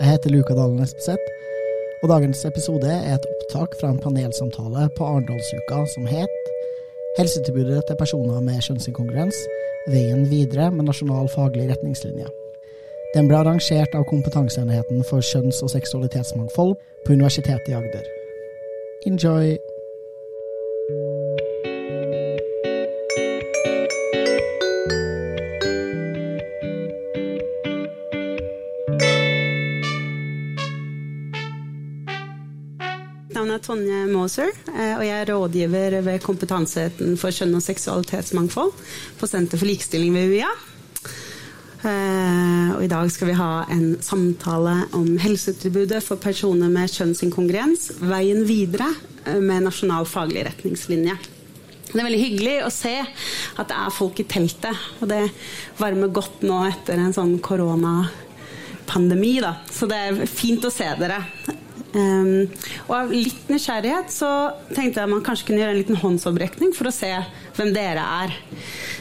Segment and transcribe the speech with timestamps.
[0.00, 1.26] Jeg heter Luka Dalen Espeseth,
[2.02, 6.48] og dagens episode er et opptak fra en panelsamtale på Arendalsuka som het
[7.14, 9.38] Helsetilbudet til personer med kjønnsinkongruens
[9.92, 12.26] veien videre med nasjonal faglig retningslinje.
[13.14, 16.74] Den ble arrangert av Kompetanseenheten for kjønns- og seksualitetsmangfold
[17.06, 18.10] på Universitetet i Agder.
[19.06, 19.54] Enjoy!
[33.74, 38.70] Tonje Moser, eh, og jeg er rådgiver ved Kompetanseheten for kjønn og seksualitetsmangfold
[39.18, 40.50] på Senter for likestilling ved UiA.
[41.82, 47.90] Eh, Og I dag skal vi ha en samtale om helsetilbudet for personer med kjønnsinkongruens.
[47.98, 48.92] Veien videre
[49.26, 51.18] eh, med nasjonal faglig retningslinje.
[51.90, 54.86] Det er veldig hyggelig å se at det er folk i teltet.
[55.00, 55.24] Og det
[55.82, 59.40] varmer godt nå etter en sånn koronapandemi.
[59.66, 61.24] Så det er fint å se dere.
[61.94, 62.48] Um,
[62.88, 64.28] og av litt nysgjerrighet så
[64.74, 67.10] tenkte jeg man kanskje kunne gjøre en liten håndsopprekning for å se
[67.54, 68.34] hvem dere er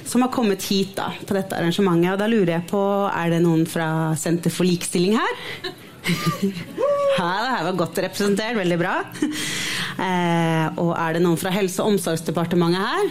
[0.06, 2.12] som har kommet hit da, på dette arrangementet.
[2.14, 3.88] Og da lurer jeg på, er det noen fra
[4.20, 5.40] Senter for likestilling her?
[6.04, 8.58] Det her var godt representert.
[8.58, 8.96] Veldig bra.
[9.96, 13.06] Uh, og er det noen fra Helse- og omsorgsdepartementet her?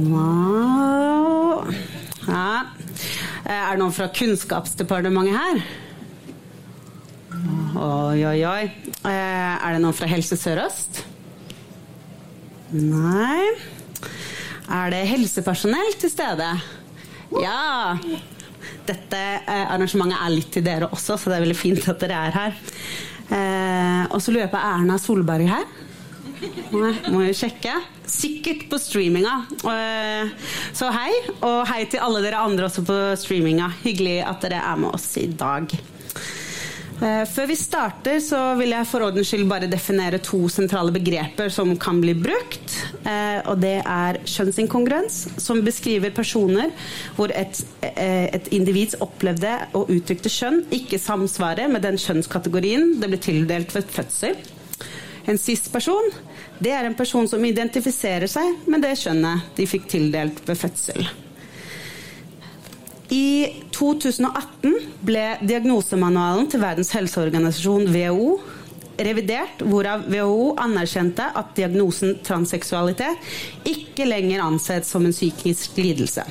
[0.00, 1.68] Wow.
[2.26, 2.62] Ja.
[3.44, 5.62] Eh, Er det noen fra Kunnskapsdepartementet her?
[7.80, 8.64] Oi, oi, oi.
[9.08, 11.02] Eh, Er det noen fra Helse Sør-Øst?
[12.76, 13.46] Nei.
[14.70, 16.48] Er det helsepersonell til stede?
[17.40, 17.96] Ja.
[18.86, 22.18] Dette eh, arrangementet er litt til dere også, så det er veldig fint at dere
[22.28, 22.58] er her.
[23.30, 25.64] Eh, og så lurer jeg på er Erna Solberg her?
[26.74, 27.72] Nei, må jo sjekke.
[28.10, 29.34] Sikkert på streaminga.
[30.76, 31.10] Så hei,
[31.46, 33.68] og hei til alle dere andre også på streaminga.
[33.84, 35.68] Hyggelig at dere er med oss i dag.
[37.00, 41.48] Eh, Før vi starter, så vil jeg for ordens skyld bare definere to sentrale begreper
[41.52, 42.74] som kan bli brukt.
[43.08, 46.70] Eh, Og det er kjønnsinkongruens, som beskriver personer
[47.16, 53.08] hvor et, eh, et individs opplevde og uttrykte kjønn ikke samsvarer med den kjønnskategorien det
[53.08, 54.36] ble tildelt ved fødsel.
[55.26, 56.12] En cis-person
[56.60, 61.08] det er en person som identifiserer seg med det kjønnet de fikk tildelt ved fødsel.
[63.10, 68.36] I 2018 ble diagnosemanualen til Verdens helseorganisasjon WHO
[69.00, 76.22] revidert, hvorav WHO anerkjente at diagnosen transseksualitet ikke lenger anses som en psykisk lidelse.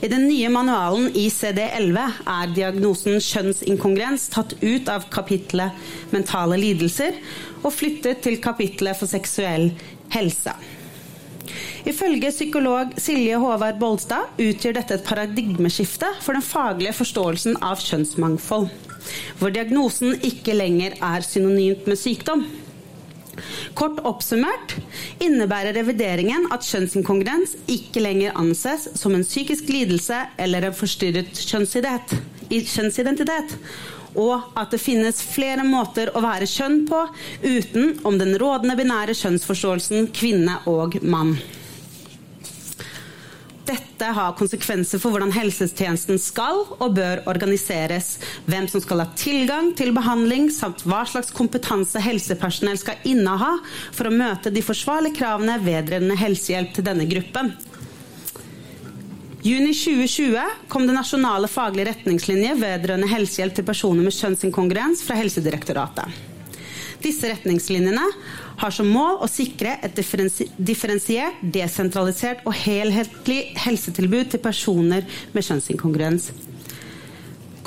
[0.00, 1.98] I den nye manualen ICD-11
[2.30, 7.18] er diagnosen kjønnsinkongruens tatt ut av kapitlet mentale lidelser
[7.64, 9.72] og flyttet til kapitlet for seksuell
[10.14, 10.54] helse.
[11.88, 18.68] Ifølge psykolog Silje Håvard Bolstad utgjør dette et paradigmeskifte for den faglige forståelsen av kjønnsmangfold,
[19.40, 22.46] hvor diagnosen ikke lenger er synonymt med sykdom.
[23.78, 24.74] Kort oppsummert
[25.22, 33.54] innebærer revideringen at kjønnsinkongruens ikke lenger anses som en psykisk lidelse eller en forstyrret kjønnsidentitet,
[34.18, 37.04] og at det finnes flere måter å være kjønn på
[37.44, 41.36] uten om den rådende binære kjønnsforståelsen kvinne og mann.
[43.68, 48.14] Dette har konsekvenser for hvordan helsetjenesten skal og bør organiseres,
[48.48, 53.58] hvem som skal ha tilgang til behandling, samt hva slags kompetanse helsepersonell skal inneha
[53.92, 57.52] for å møte de forsvarlige kravene vedrørende helsehjelp til denne gruppen.
[59.48, 66.18] Juni 2020 kom det nasjonale faglige retningslinjer vedrørende helsehjelp til personer med kjønnsinkongruens fra Helsedirektoratet.
[67.00, 68.02] Disse retningslinjene
[68.60, 76.28] har som mål å sikre et differensiert, desentralisert og helhetlig helsetilbud til personer med kjønnsinkongruens.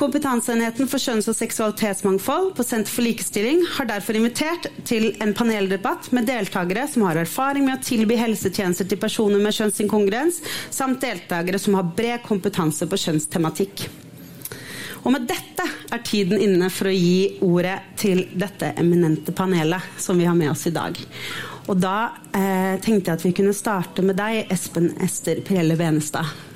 [0.01, 6.09] Kompetanseenheten for kjønns- og seksualitetsmangfold på Senter for likestilling har derfor invitert til en paneldebatt
[6.15, 10.41] med deltakere som har erfaring med å tilby helsetjenester til personer med kjønnsinkongruens,
[10.73, 13.85] samt deltakere som har bred kompetanse på kjønnstematikk.
[15.05, 20.17] Og med dette er tiden inne for å gi ordet til dette eminente panelet som
[20.17, 20.97] vi har med oss i dag.
[21.69, 21.97] Og da
[22.33, 26.49] eh, tenkte jeg at vi kunne starte med deg, Espen Ester Pirelle Benestad.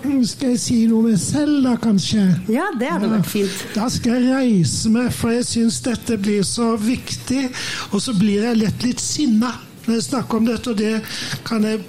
[0.00, 2.22] Skal jeg si noe om meg selv, da, kanskje?
[2.48, 3.64] Ja, det hadde vært fint.
[3.74, 7.48] Da skal jeg reise meg, for jeg syns dette blir så viktig.
[7.92, 9.52] Og så blir jeg lett litt sinna
[9.86, 11.00] når jeg snakker om dette, og det,
[11.48, 11.80] kan jeg,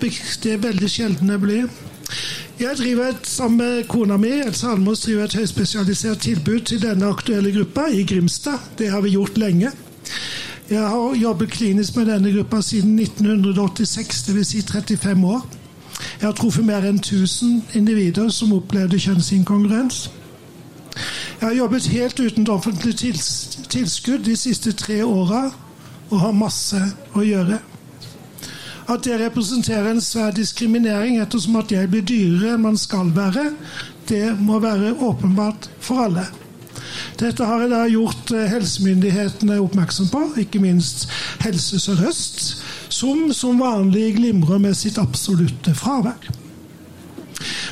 [0.41, 1.79] det er veldig sjelden jeg blir.
[2.61, 7.09] Jeg driver et, sammen med kona mi Else Almos, driver et høyspesialisert tilbud til denne
[7.11, 8.71] aktuelle gruppa i Grimstad.
[8.79, 9.71] Det har vi gjort lenge.
[10.71, 14.53] Jeg har jobbet klinisk med denne gruppa siden 1986, dvs.
[14.53, 15.60] Si 35 år.
[16.21, 20.03] Jeg har truffet mer enn 1000 individer som opplevde kjønnsinkongruens.
[21.39, 22.93] Jeg har jobbet helt uten offentlig
[23.73, 25.47] tilskudd de siste tre åra
[26.11, 26.77] og har masse
[27.17, 27.57] å gjøre.
[28.85, 33.47] At det representerer en svær diskriminering ettersom at jeg blir dyrere enn man skal være,
[34.05, 36.27] det må være åpenbart for alle.
[37.17, 41.07] Dette har jeg da gjort eh, helsemyndighetene oppmerksom på, ikke minst
[41.41, 42.45] Helse Sør-Øst,
[43.01, 46.29] som som vanlig glimrer med sitt absolutte fravær.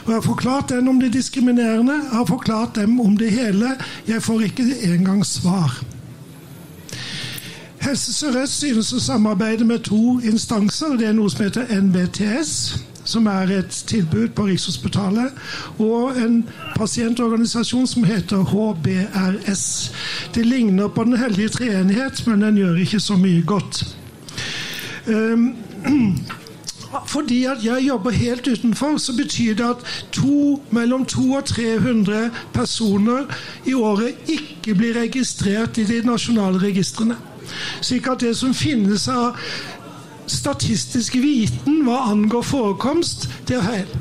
[0.04, 3.76] Og Jeg har forklart dem om det diskriminerende, jeg har forklart dem om det hele.
[4.08, 5.84] Jeg får ikke engang svar.
[7.80, 10.98] Helse Sør-Øst synes å samarbeide med to instanser.
[10.98, 12.52] Det er noe som heter NBTS,
[13.08, 15.38] som er et tilbud på Rikshospitalet,
[15.78, 16.42] og en
[16.76, 19.64] pasientorganisasjon som heter HBRS.
[20.36, 23.86] Det ligner på Den hellige treenighet, men den gjør ikke så mye godt.
[25.08, 25.56] Um,
[27.08, 32.32] fordi at jeg jobber helt utenfor, så betyr det at to, mellom 200 og 300
[32.54, 33.26] personer
[33.66, 37.18] i året ikke blir registrert i de nasjonale registrene.
[37.82, 39.38] Slik at det som finnes av
[40.30, 43.98] statistisk viten hva angår forekomst, det er feil.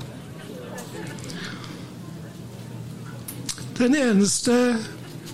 [3.78, 4.76] Den eneste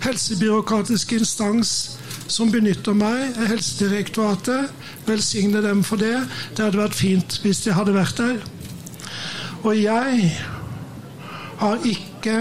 [0.05, 1.97] helsebyråkratiske instans
[2.27, 4.71] som benytter meg, er Helsedirektoratet.
[5.05, 6.17] Velsigne dem for det.
[6.57, 8.41] Det hadde vært fint hvis de hadde vært der.
[9.65, 10.31] Og jeg
[11.61, 12.39] har ikke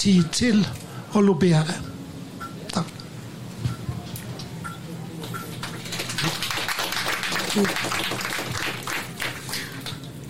[0.00, 0.62] tid til
[1.14, 1.76] å lobbyere.
[2.74, 2.90] Takk.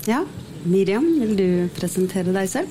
[0.09, 0.25] Ja,
[0.65, 2.69] Miriam, vil du presentere deg selv?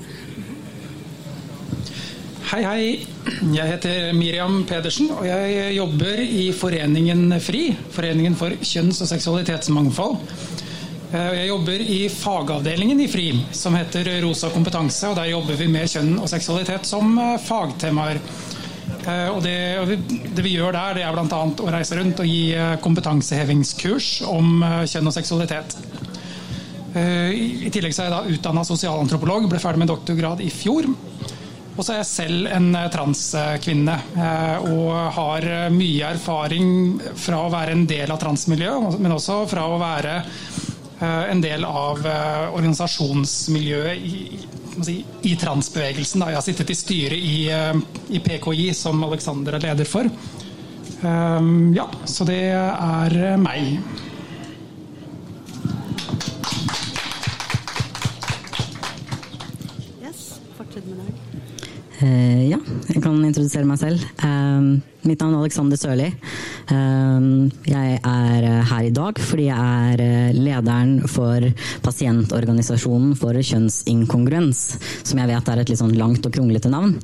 [2.51, 3.12] Hei, hei.
[3.23, 7.69] Jeg heter Miriam Pedersen, og jeg jobber i Foreningen FRI.
[7.93, 10.17] Foreningen for kjønns- og seksualitetsmangfold.
[11.13, 15.07] Jeg jobber i fagavdelingen i FRI, som heter Rosa kompetanse.
[15.07, 17.15] og Der jobber vi med kjønn og seksualitet som
[17.45, 18.19] fagtemaer.
[19.31, 19.55] Og det,
[20.35, 21.41] det vi gjør der, det er bl.a.
[21.47, 22.51] å reise rundt og gi
[22.83, 25.77] kompetansehevingskurs om kjønn og seksualitet.
[26.93, 30.91] I tillegg så er jeg da utdanna sosialantropolog, ble ferdig med doktorgrad i fjor.
[31.73, 33.95] Og så er jeg selv en transkvinne
[34.69, 36.67] og har mye erfaring
[37.17, 40.19] fra å være en del av transmiljøet, men også fra å være
[41.03, 42.05] en del av
[42.53, 44.21] organisasjonsmiljøet i,
[44.85, 46.23] si, i transbevegelsen.
[46.29, 47.49] Jeg har sittet i styret i,
[48.13, 50.07] i PKI, som Alexander er leder for.
[51.03, 53.81] Ja, så det er meg.
[62.03, 62.59] Ja,
[62.89, 64.03] jeg kan introdusere meg selv.
[64.23, 66.09] Uh, mitt navn er Alexander Sørli.
[66.71, 71.43] Uh, jeg er her i dag fordi jeg er lederen for
[71.83, 74.61] pasientorganisasjonen for kjønnsinkongruens,
[75.03, 76.95] som jeg vet er et litt sånn langt og kronglete navn.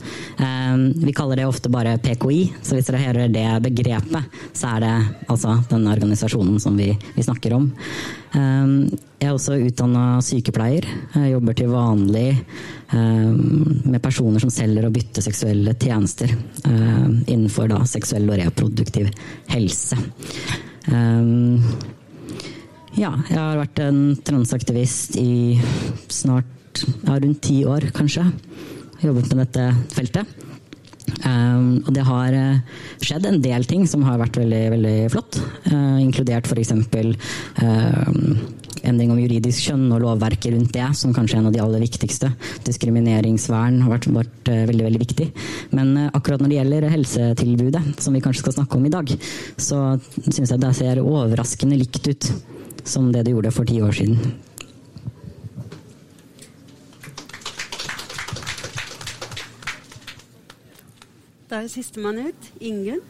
[1.00, 4.96] vi kaller det ofte bare PKI, så hvis dere hører det begrepet, så er det
[5.32, 7.70] altså denne organisasjonen som vi, vi snakker om.
[9.20, 10.86] Jeg er også utdanna sykepleier.
[11.16, 12.28] Jeg jobber til vanlig
[12.94, 16.32] med personer som selger og bytter seksuelle tjenester
[16.64, 19.10] innenfor da, seksuell og reproduktiv
[19.52, 19.98] helse.
[23.00, 25.56] Ja, jeg har vært en transaktivist i
[26.12, 28.26] snart ja, rundt ti år, kanskje.
[29.00, 30.36] Jobbet med dette feltet.
[31.24, 35.40] Um, og det har uh, skjedd en del ting som har vært veldig, veldig flott.
[35.70, 36.74] Uh, inkludert f.eks.
[36.76, 38.12] Uh,
[38.92, 41.84] endring om juridisk kjønn og lovverket rundt det, som kanskje er en av de aller
[41.84, 42.32] viktigste.
[42.68, 45.30] Diskrimineringsvern har vært, vært veldig, veldig viktig.
[45.78, 49.16] Men akkurat når det gjelder helsetilbudet, som vi kanskje skal snakke om i dag,
[49.58, 49.82] så
[50.28, 52.32] syns jeg det ser overraskende likt ut
[52.88, 54.22] som det det gjorde for ti år siden.
[61.50, 62.50] Da er sistemann ut.
[62.62, 63.02] Ingunn.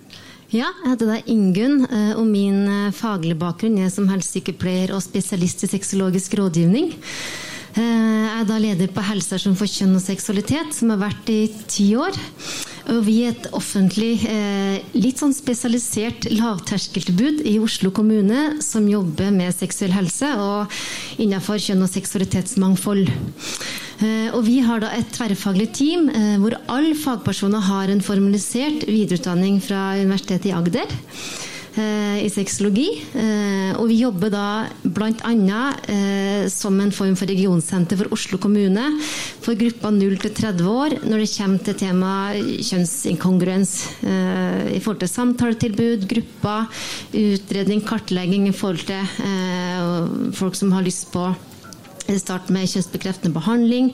[0.49, 1.83] Ja, jeg heter da Ingunn,
[2.17, 2.63] og min
[2.97, 6.95] faglige bakgrunn er som helsesykepleier og spesialist i sexologisk rådgivning.
[7.77, 11.91] Jeg er da leder på Helsestasjon for kjønn og seksualitet, som har vært i ti
[11.93, 12.17] år.
[12.89, 14.15] Og vi er et offentlig,
[14.97, 20.81] litt sånn spesialisert lavterskeltilbud i Oslo kommune som jobber med seksuell helse og
[21.21, 23.05] innenfor kjønn og seksualitetsmangfold.
[23.99, 26.07] Og vi har da et tverrfaglig team
[26.39, 30.97] hvor alle fagpersoner har en formalisert videreutdanning fra Universitetet i Agder.
[31.79, 32.87] Eh, i sexologi.
[33.13, 34.45] Eh, og vi jobber da
[34.83, 35.59] bl.a.
[35.85, 38.87] Eh, som en form for regionsenter for Oslo kommune
[39.43, 45.11] for gruppa 0 til 30 år når det kommer til tema kjønnsinkongruens i forhold til
[45.11, 46.81] samtaletilbud, grupper,
[47.13, 51.29] utredning, kartlegging i forhold til folk som har lyst på
[52.17, 53.91] start med kjønnsbekreftende behandling,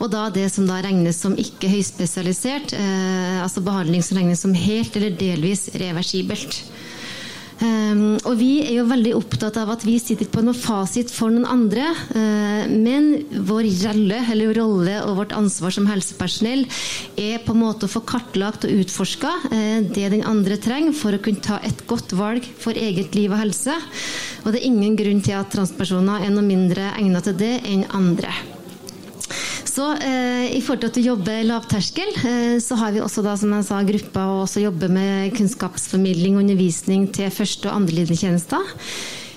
[0.00, 4.56] og da det som da regnes som ikke høyspesialisert, eh, altså behandling som regnes som
[4.56, 6.62] helt eller delvis reversibelt.
[7.58, 11.32] Um, og vi er jo veldig opptatt av at vi sitter på noen fasit for
[11.34, 11.88] noen andre.
[12.12, 13.08] Uh, men
[13.48, 16.66] vår rolle, eller rolle og vårt ansvar som helsepersonell
[17.18, 21.16] er på en måte å få kartlagt og utforska uh, det den andre trenger for
[21.16, 23.74] å kunne ta et godt valg for eget liv og helse.
[24.44, 27.88] Og det er ingen grunn til at transpersoner er noe mindre egnet til det enn
[27.90, 28.57] andre.
[29.68, 33.52] Så eh, I forhold til å jobbe lavterskel, eh, så har vi også da, som
[33.52, 38.74] jeg sa, grupper og også jobber med kunnskapsformidling og undervisning til første- og andrelinjetjenester.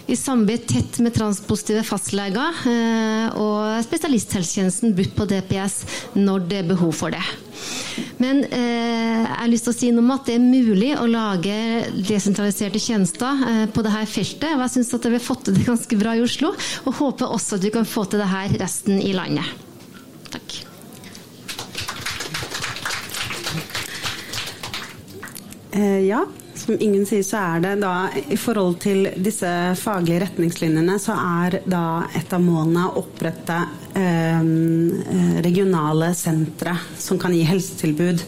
[0.08, 5.78] Vi samarbeider tett med transpositive fastleger eh, og spesialisthelsetjenesten BUP på DPS
[6.18, 7.22] når det er behov for det.
[8.22, 11.08] Men eh, jeg har lyst til å si noe om at det er mulig å
[11.10, 11.56] lage
[12.08, 14.50] desentraliserte tjenester eh, på dette feltet.
[14.56, 17.36] Og jeg syns at vi har fått til det ganske bra i Oslo, og håper
[17.36, 19.48] også at vi kan få til det her resten i landet.
[20.32, 20.60] Takk.
[20.60, 20.68] Eh,
[25.80, 26.26] ja,
[26.56, 29.50] som ingen sier, så er det da i forhold til disse
[29.80, 31.86] faglige retningslinjene, så er da
[32.18, 33.58] et av målene å opprette
[33.98, 34.52] eh,
[35.46, 38.26] regionale sentre som kan gi helsetilbud.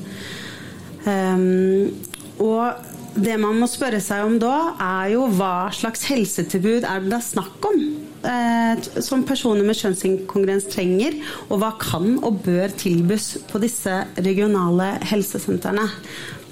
[1.03, 1.91] Um,
[2.39, 7.11] og det man må spørre seg om da, er jo hva slags helsetilbud er det
[7.11, 7.83] da snakk om?
[8.23, 11.19] Eh, som personer med kjønnsinkongruens trenger,
[11.49, 15.89] og hva kan og bør tilbys på disse regionale helsesentrene.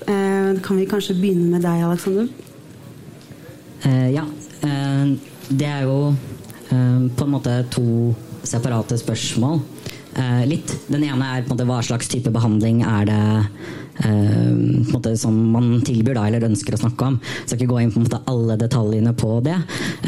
[0.07, 2.29] Eh, kan vi kanskje begynne med deg, Aleksander?
[3.85, 4.25] Eh, ja.
[5.51, 6.13] det er jo
[6.71, 8.13] på en måte to
[8.47, 9.59] separate spørsmål.
[10.45, 10.71] litt.
[10.87, 13.45] Den ene er på en måte hva slags type behandling er det eh,
[14.91, 17.17] måte, som man tilbyr da, eller ønsker å snakke om.
[17.21, 19.57] Jeg skal ikke gå inn på måte, alle detaljene på det.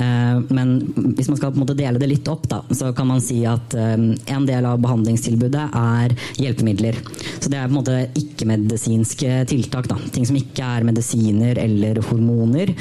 [0.01, 0.75] Eh, men
[1.17, 3.97] hvis man skal måte, dele det litt opp, da, så kan man si at eh,
[4.35, 6.99] en del av behandlingstilbudet er hjelpemidler.
[7.39, 9.89] Så det er på en måte ikke-medisinske tiltak.
[9.91, 9.99] Da.
[10.13, 12.73] Ting som ikke er medisiner eller hormoner.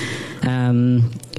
[0.43, 0.81] Eh,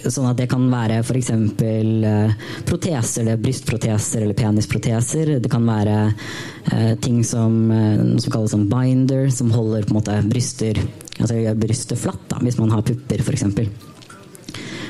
[0.03, 1.29] Sånn at det kan være f.eks.
[1.63, 2.33] Eh,
[2.67, 5.37] proteser, eller brystproteser eller penisproteser.
[5.39, 6.62] Det kan være eh,
[7.03, 10.79] ting som, noe som kalles som binder, som holder på en måte bryster
[11.19, 13.45] altså gjør brystet flatt da, hvis man har pupper f.eks.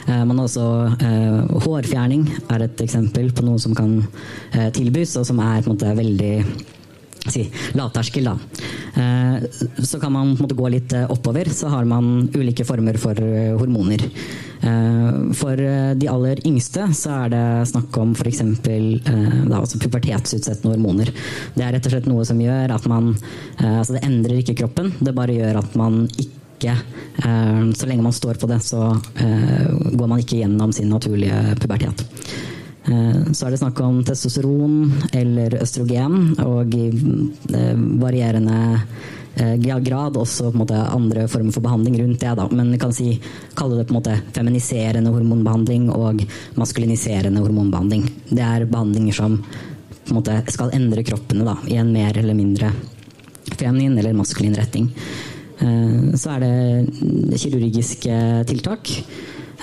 [0.04, 0.68] Eh, man har også
[1.00, 4.00] eh, Hårfjerning er et eksempel på noe som kan
[4.54, 6.34] eh, tilbys, og som er på en måte veldig
[7.32, 7.44] si,
[7.78, 8.24] lavterskel.
[8.24, 8.38] Da.
[8.96, 9.44] Eh,
[9.84, 13.54] så kan man måte, gå litt eh, oppover, så har man ulike former for eh,
[13.60, 14.10] hormoner.
[15.36, 15.60] For
[16.00, 18.38] de aller yngste så er det snakk om f.eks.
[18.46, 21.12] Altså pubertetsutsettende hormoner.
[21.52, 23.10] Det er rett og slett noe som gjør at man
[23.60, 26.78] Altså det endrer ikke kroppen, det bare gjør at man ikke
[27.76, 32.08] Så lenge man står på det, så går man ikke gjennom sin naturlige pubertet.
[32.86, 36.88] Eh, så er det snakk om testosteron eller østrogen, og i
[37.56, 38.58] eh, varierende
[39.40, 42.34] eh, grad også måte andre former for behandling rundt det.
[42.40, 42.48] Da.
[42.52, 43.14] Men vi kan si,
[43.56, 46.26] kalle det på en måte feminiserende hormonbehandling og
[46.60, 48.10] maskuliniserende hormonbehandling.
[48.30, 52.74] Det er behandlinger som en måte skal endre kroppene da, i en mer eller mindre
[53.56, 54.90] feminin eller maskulin retning.
[55.64, 58.16] Så er det kirurgiske
[58.50, 58.90] tiltak.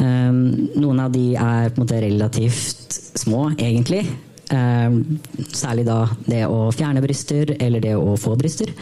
[0.00, 4.04] Noen av de er på en måte relativt små, egentlig.
[4.50, 5.20] Um,
[5.54, 8.72] særlig da det å fjerne bryster eller det å få bryster.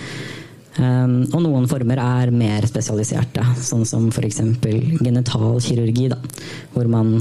[0.79, 4.41] Um, og noen former er mer spesialiserte, sånn som f.eks.
[5.03, 6.07] genitalkirurgi.
[6.15, 6.21] Da,
[6.73, 7.19] hvor man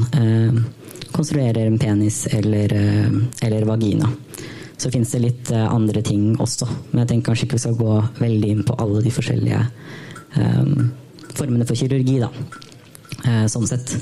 [1.12, 4.12] konstruerer en penis eller, uh, eller vagina.
[4.78, 7.80] Så fins det litt uh, andre ting også, men jeg tenker kanskje ikke vi skal
[7.82, 9.66] gå veldig inn på alle de forskjellige
[11.34, 12.20] formene for kirurgi.
[12.22, 12.28] da,
[13.50, 13.94] sånn sett.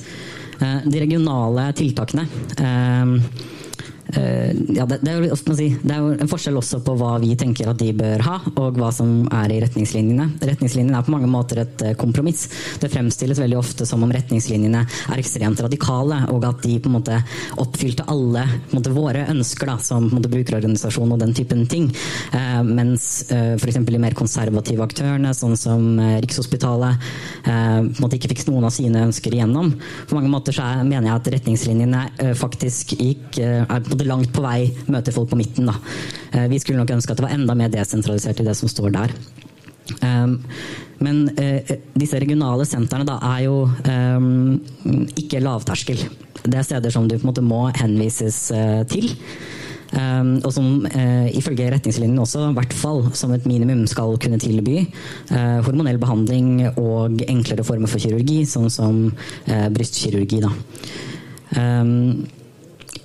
[0.59, 3.74] Eh, de regionale tiltakene eh, Eh,
[4.13, 7.31] ja, det, det, er jo, si, det, er jo, en forskjell også på hva vi
[7.39, 10.27] tenker at de bør ha, og hva som er i retningslinjene.
[10.45, 12.45] Retningslinjene er på mange måter et eh, kompromiss.
[12.81, 16.97] Det fremstilles veldig ofte som om retningslinjene er ekstremt radikale, og at de på en
[16.99, 17.17] måte
[17.61, 21.89] oppfylte alle måte, våre ønsker da, som måte, brukerorganisasjon og den typen ting.
[22.35, 23.81] Eh, mens eh, f.eks.
[23.89, 27.09] de mer konservative aktørene, sånn som eh, Rikshospitalet,
[27.49, 29.73] eh, ikke fikk noen av sine ønsker igjennom.
[30.07, 34.43] På mange måter så er, mener jeg at retningslinjene eh, faktisk gikk, er langt på
[34.43, 35.71] vei møter folk på midten.
[35.71, 35.77] Da.
[36.33, 38.91] Eh, vi skulle nok ønske at det var enda mer desentralisert i det som står
[38.97, 39.15] der.
[40.01, 40.39] Um,
[40.97, 44.55] men uh, disse regionale sentrene er jo um,
[45.13, 45.99] ikke lavterskel.
[46.41, 49.13] Det er steder som du på en måte må henvises uh, til.
[49.93, 54.39] Um, og som uh, ifølge retningslinjene også, i hvert fall som et minimum, skal kunne
[54.41, 60.41] tilby uh, hormonell behandling og enklere former for kirurgi, sånn som uh, brystkirurgi.
[60.43, 60.51] Da.
[61.55, 62.25] Um,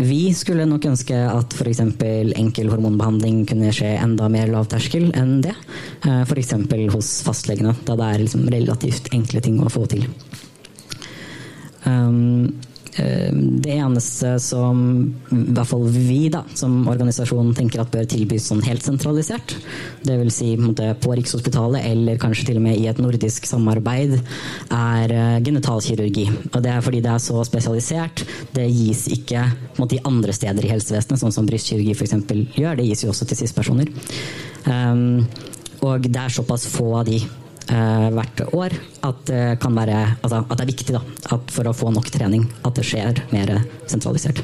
[0.04, 1.82] vi skulle nok ønske at f.eks.
[1.82, 5.54] enkel hormonbehandling kunne skje enda mer lavterskel enn det.
[6.04, 6.54] F.eks.
[6.94, 10.08] hos fastlegene, da det er liksom relativt enkle ting å få til.
[11.84, 14.80] Um, Eh, det eneste som
[15.30, 19.54] i hvert fall vi da, som organisasjon tenker at bør tilbys sånn helt sentralisert,
[20.06, 20.40] dvs.
[20.40, 24.16] Si, på Rikshospitalet eller kanskje til og med i et nordisk samarbeid,
[24.74, 26.26] er eh, genitalkirurgi.
[26.52, 28.24] Og det er fordi det er så spesialisert.
[28.56, 29.44] Det gis ikke
[29.78, 32.16] måte, i andre steder i helsevesenet, sånn som brystkirurgi f.eks.
[32.58, 32.80] gjør.
[32.80, 33.92] Det gis jo også til cis-personer.
[34.66, 35.26] Um,
[35.86, 38.74] og det er såpass få av de eh, hvert år.
[39.06, 41.02] At det, kan være, altså, at det er viktig da,
[41.52, 44.42] for å få nok trening at det skjer mer sentralisert.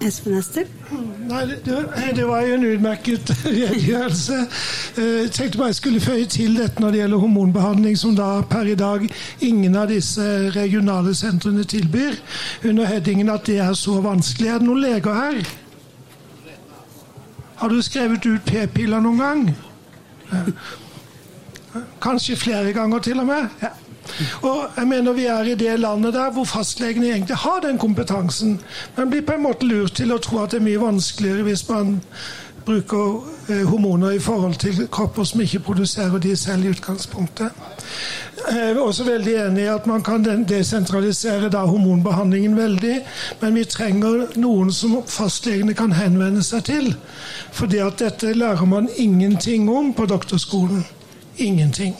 [0.00, 0.66] Espen Ester?
[1.26, 1.58] Nei, det,
[2.14, 4.38] det, var jo en utmerket redegjørelse.
[4.94, 8.28] Eh, jeg tenkte bare jeg skulle føye til dette når det gjelder hormonbehandling, som da
[8.48, 9.06] per i dag
[9.44, 12.18] ingen av disse regionale sentrene tilbyr,
[12.70, 14.52] under headingen at det er så vanskelig.
[14.52, 15.40] Er det noen leger her?
[17.58, 19.48] Har du skrevet ut p-piller noen gang?
[22.02, 23.48] Kanskje flere ganger til og med.
[23.62, 23.74] Ja.
[24.42, 28.60] Og jeg mener Vi er i det landet der hvor fastlegene egentlig har den kompetansen.
[28.96, 31.68] Men blir på en måte lurt til å tro at det er mye vanskeligere hvis
[31.68, 31.98] man
[32.68, 37.48] bruker eh, hormoner i forhold til kropper som ikke produserer de selv i utgangspunktet.
[38.50, 43.00] Jeg er også veldig enig i at man kan desentralisere da hormonbehandlingen veldig,
[43.40, 46.92] men vi trenger noen som fastlegene kan henvende seg til.
[47.52, 50.84] Fordi at dette lærer man ingenting om på doktorskolen
[51.38, 51.96] ingenting.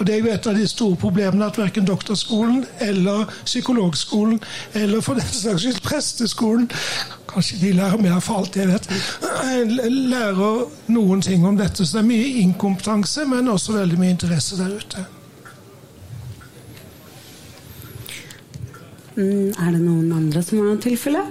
[0.00, 4.38] Og Det er jo et av de store problemene at verken doktorskolen eller psykologskolen
[4.74, 6.70] eller for den saks skyld presteskolen
[7.30, 8.86] Kanskje de lærer mer for alt jeg vet.
[9.70, 11.84] Lærer noen ting om dette.
[11.86, 15.04] Så det er mye inkompetanse, men også veldig mye interesse der ute.
[19.14, 21.22] Mm, er det noen andre som har noe tilfelle?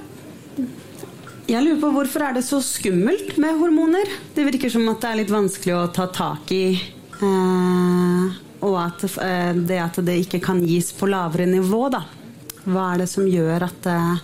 [1.49, 4.07] Jeg lurer på Hvorfor er det så skummelt med hormoner?
[4.35, 6.63] Det virker som at det er litt vanskelig å ta tak i
[7.25, 12.03] og at eh, det at det ikke kan gis på lavere nivå, da.
[12.69, 14.15] Hva er det som gjør at eh,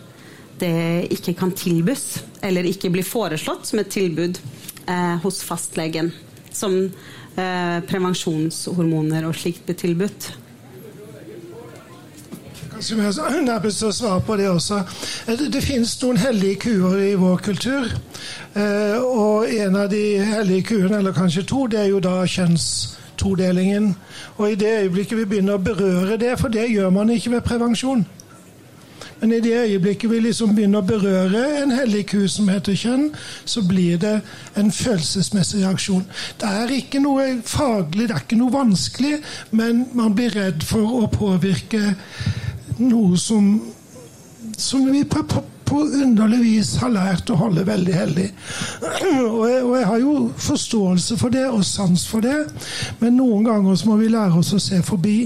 [0.62, 0.76] det
[1.16, 4.40] ikke kan tilbys, eller ikke blir foreslått som et tilbud
[5.24, 6.12] hos fastlegen?
[6.54, 6.76] Som
[7.36, 10.30] prevensjonshormoner og slikt blir tilbudt?
[12.76, 14.82] Kanskje vi nærmest å svare på det også.
[15.30, 17.88] Det, det finnes noen hellige kuer i vår kultur.
[18.52, 23.94] Eh, og en av de hellige kuene, eller kanskje to, det er jo da kjønnstodelingen.
[24.36, 27.48] Og i det øyeblikket vi begynner å berøre det, for det gjør man ikke ved
[27.48, 28.04] prevensjon.
[29.22, 33.06] Men i det øyeblikket vi liksom begynner å berøre en hellig ku som heter kjønn,
[33.48, 34.18] så blir det
[34.60, 36.04] en følelsesmessig reaksjon.
[36.42, 39.22] Det er ikke noe faglig, det er ikke noe vanskelig,
[39.56, 41.96] men man blir redd for å påvirke
[42.82, 43.52] noe som,
[44.58, 48.28] som vi på, på på underlig vis har lært å holde veldig hellig.
[48.86, 50.14] Og jeg, og jeg, har jo
[50.48, 52.38] forståelse for det og sans for det,
[53.02, 55.18] men noen ganger må vi lære oss å se forbi.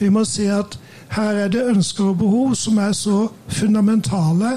[0.00, 0.74] Vi må se at
[1.14, 4.56] her er det ønsker og behov som er så fundamentale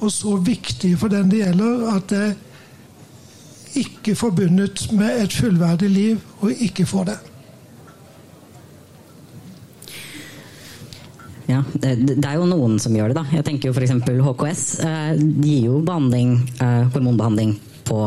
[0.00, 5.90] og så viktige for den det gjelder, at det ikke er forbundet med et fullverdig
[5.90, 7.16] liv å ikke få det.
[11.50, 13.26] Ja, det, det, er jo noen som gjør det, da.
[13.34, 13.96] Jeg tenker jo f.eks.
[14.06, 14.62] HKS.
[14.86, 17.56] Eh, gir jo behandling, eh, hormonbehandling
[17.90, 17.98] på,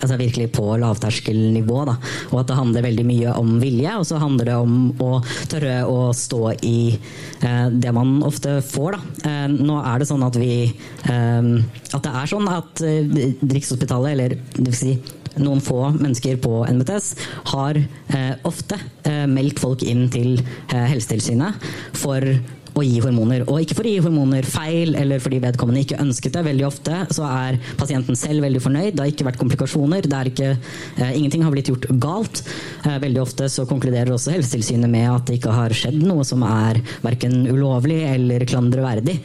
[0.00, 1.78] altså virkelig på lavterskelnivå.
[1.86, 1.94] Da.
[2.32, 5.12] Og at det handler veldig mye om vilje, og så handler det om å
[5.52, 8.98] tørre å stå i eh, det man ofte får.
[9.22, 11.50] Eh, nå er det sånn at vi eh,
[11.92, 14.96] At det er sånn at eh, Rikshospitalet, eller det vil si
[15.40, 17.06] noen få mennesker på NBTS
[17.54, 18.76] har eh, ofte
[19.08, 22.26] eh, meldt folk inn til eh, Helsetilsynet for
[22.72, 23.44] å gi hormoner.
[23.50, 26.44] Og ikke for å gi hormoner feil, eller fordi vedkommende ikke ønsket det.
[26.46, 28.94] Veldig ofte så er pasienten selv veldig fornøyd.
[28.94, 30.08] Det har ikke vært komplikasjoner.
[30.12, 30.50] Er ikke,
[30.96, 32.42] eh, ingenting har blitt gjort galt.
[32.84, 36.42] Eh, veldig ofte så konkluderer også Helsetilsynet med at det ikke har skjedd noe som
[36.42, 39.18] er verken ulovlig eller klandreverdig.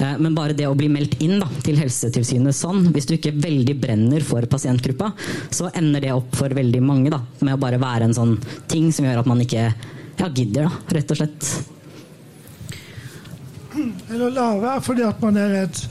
[0.00, 3.36] Eh, men bare det å bli meldt inn da, til Helsetilsynet sånn, hvis du ikke
[3.38, 5.12] veldig brenner for pasientgruppa,
[5.50, 8.90] så ender det opp for veldig mange da, med å bare være en sånn ting
[8.92, 9.68] som gjør at man ikke
[10.18, 11.77] ja, gidder, da, rett og slett.
[14.12, 15.84] Eller la være fordi at man er redd.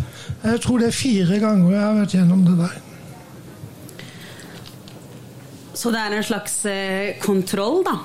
[0.43, 2.75] Jeg tror det er fire ganger jeg har vært gjennom det der.
[5.77, 7.99] Så det er en slags eh, kontroll, da?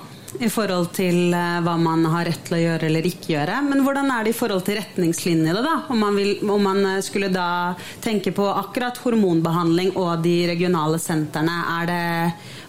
[0.45, 3.61] I forhold til eh, hva man har rett til å gjøre eller ikke gjøre.
[3.65, 5.79] Men hvordan er det i forhold til retningslinjene, da?
[5.93, 7.73] Om man, vil, om man eh, skulle da
[8.05, 11.57] tenke på akkurat hormonbehandling og de regionale sentrene.
[11.89, 12.03] Det,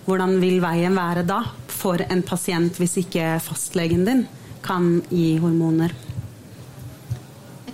[0.07, 4.25] hvordan vil veien være da for en pasient hvis ikke fastlegen din
[4.63, 5.91] kan gi hormoner?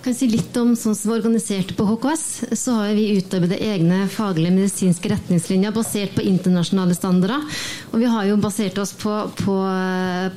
[0.00, 2.22] Jeg kan si litt om sånn som vi organiserte på HKS.
[2.56, 7.44] Så har vi utarbeidet egne faglige medisinske retningslinjer basert på internasjonale standarder.
[7.90, 9.56] Og vi har jo basert oss på, på,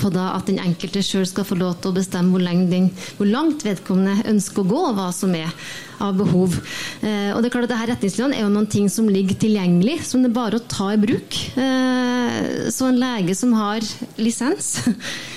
[0.02, 3.64] på at den enkelte sjøl skal få lov til å bestemme hvor, den, hvor, langt
[3.64, 5.56] vedkommende ønsker å gå, og hva som er
[6.04, 6.60] av behov.
[7.00, 10.02] Eh, og det er klart at dette Retningslinjene er jo noen ting som ligger tilgjengelig,
[10.10, 11.40] som det er bare å ta i bruk.
[11.56, 13.80] Eh, så en lege som har
[14.20, 14.74] lisens,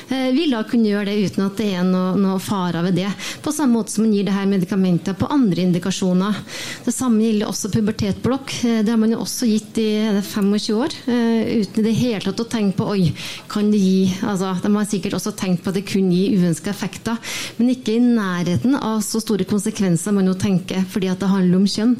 [0.08, 3.08] vil da kunne gjøre det uten at det er noe, noe fare ved det.
[3.42, 6.38] På samme måte som man gir det her medikamentet på andre indikasjoner.
[6.86, 8.54] Det samme gjelder også pubertetblokk.
[8.62, 9.88] Det har man jo også gitt i
[10.22, 13.10] 25 år, uten i det hele tatt å tenke på oi,
[13.50, 16.72] kan det gi altså, De har sikkert også tenkt på at det kunne gi uønska
[16.72, 17.18] effekter,
[17.58, 21.60] men ikke i nærheten av så store konsekvenser man jo tenker fordi at det handler
[21.60, 21.96] om kjønn.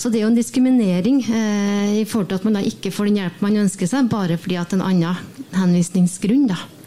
[0.00, 3.10] Så det er jo en diskriminering eh, i forhold til at man da ikke får
[3.10, 6.46] den hjelp man ønsker seg, bare fordi at en annen henvisningsgrunn.
[6.48, 6.79] da.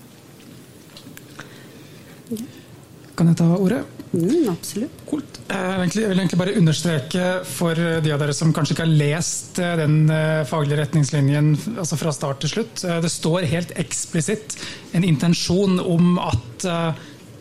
[3.17, 3.83] Kan jeg ta ordet?
[4.13, 4.99] Mm, absolutt.
[5.09, 5.23] Cool.
[5.53, 9.59] Eh, jeg vil egentlig bare understreke for de av dere som kanskje ikke har lest
[9.61, 12.85] eh, den eh, faglige retningslinjen altså fra start til slutt.
[13.03, 14.57] Det står helt eksplisitt
[14.97, 16.67] en intensjon om at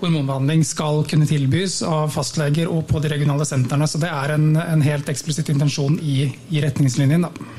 [0.03, 3.87] hormonbehandling skal kunne tilbys av fastleger og på de regionale sentrene.
[3.87, 7.29] Så det er en, en helt eksplisitt intensjon i, i retningslinjen.
[7.29, 7.53] Da.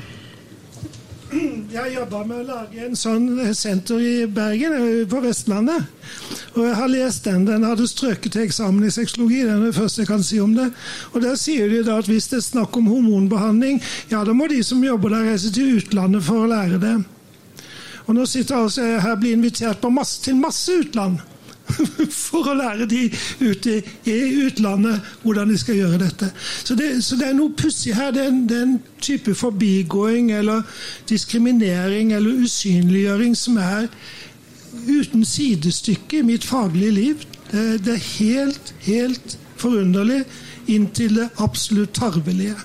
[1.74, 3.24] Jeg jobba med å lage en sånn
[3.58, 5.88] senter i Bergen, eh, på Vestlandet.
[6.54, 7.44] Og jeg har lest den.
[7.48, 9.40] Den hadde strøket til eksamen i sexologi.
[9.42, 10.68] Det er det første jeg kan si om det.
[11.14, 14.46] Og Der sier de da at hvis det er snakk om hormonbehandling, ja, da må
[14.46, 16.94] de som jobber der, reise til utlandet for å lære det.
[18.06, 21.18] Og nå sitter altså jeg her blir invitert masse, til masse utland.
[22.24, 23.04] for å lære de
[23.40, 23.78] ute
[24.10, 26.30] i utlandet hvordan de skal gjøre dette.
[26.64, 28.12] Så det, så det er noe pussig her.
[28.14, 30.62] Det er, en, det er, en, type forbigåing eller
[31.10, 33.90] diskriminering eller usynliggjøring som er
[34.88, 37.26] uten sidestykke i mitt faglige liv.
[37.50, 40.22] Det, det er helt, helt forunderlig
[40.72, 42.56] inntil det absolutt tarvelige.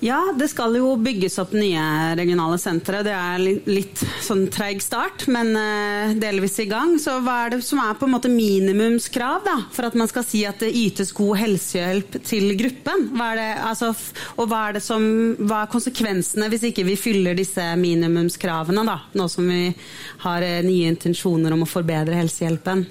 [0.00, 3.00] Ja, det skal jo bygges opp nye regionale sentre.
[3.02, 6.94] Det er litt, litt sånn treig start, men uh, delvis i gang.
[7.02, 10.26] Så hva er det som er på en måte minimumskrav da, for at man skal
[10.26, 13.08] si at det ytes god helsehjelp til gruppen?
[13.18, 13.90] Hva det, altså,
[14.36, 15.02] og hva er, som,
[15.42, 19.64] hva er konsekvensene hvis ikke vi fyller disse minimumskravene, da, nå som vi
[20.22, 22.86] har uh, nye intensjoner om å forbedre helsehjelpen?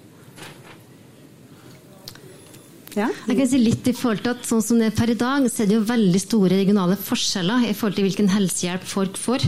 [2.97, 3.07] Ja.
[3.29, 5.45] Jeg kan si litt i forhold til at sånn som det er per i dag,
[5.51, 9.43] så er det jo veldig store regionale forskjeller i forhold til hvilken helsehjelp folk får.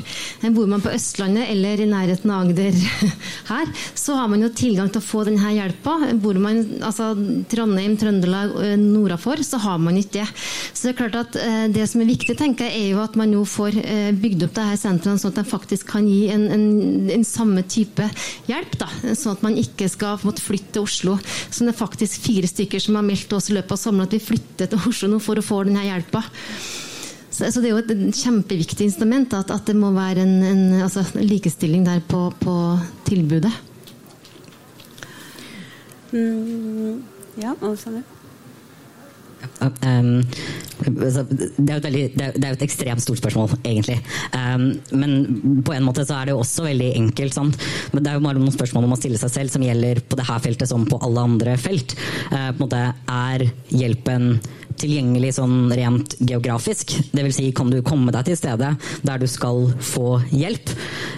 [0.53, 2.77] Bor man på Østlandet eller i nærheten av Agder
[3.49, 5.95] her, så har man jo tilgang til å få denne hjelpa.
[6.21, 7.09] Bor man altså,
[7.49, 10.27] Trondheim, Trøndelag, nordafor, så har man ikke det.
[10.73, 13.17] Så det er klart at eh, det som er viktig, tenker jeg, er jo at
[13.17, 16.45] man nå får eh, bygd opp disse sentrene sånn at de faktisk kan gi en,
[16.53, 16.69] en,
[17.17, 18.05] en samme type
[18.49, 18.77] hjelp.
[18.85, 18.91] Da.
[19.17, 21.17] Sånn at man ikke skal måtte flytte til Oslo.
[21.49, 24.17] Som det er faktisk fire stykker som har meldt oss i løpet av sommeren at
[24.17, 26.23] vi flytter til Oslo nå for å få denne hjelpa.
[27.29, 30.63] Så, så, det er jo et kjempeviktig instrument at, at det må være en, en
[30.83, 32.55] altså, likestilling der på, på
[33.07, 33.53] tilbudet.
[36.11, 37.03] Mm,
[37.39, 38.03] ja, Alexander?
[39.59, 40.23] Um,
[40.85, 43.99] altså, det, er veldig, det, er, jo et ekstremt stort spørsmål, egentlig.
[44.33, 47.35] Um, men på en måte så er det jo også veldig enkelt.
[47.35, 47.59] Sant?
[47.93, 50.19] Men det er jo bare noen spørsmål man må stille seg selv som gjelder på
[50.19, 51.97] dette feltet som på alle andre felt.
[52.31, 54.37] Uh, måte, er hjelpen
[54.79, 56.95] tilgjengelig sånn rent geografisk?
[57.11, 57.39] Dvs.
[57.39, 58.75] Si, kan du komme deg til stedet
[59.07, 60.71] der du skal få hjelp?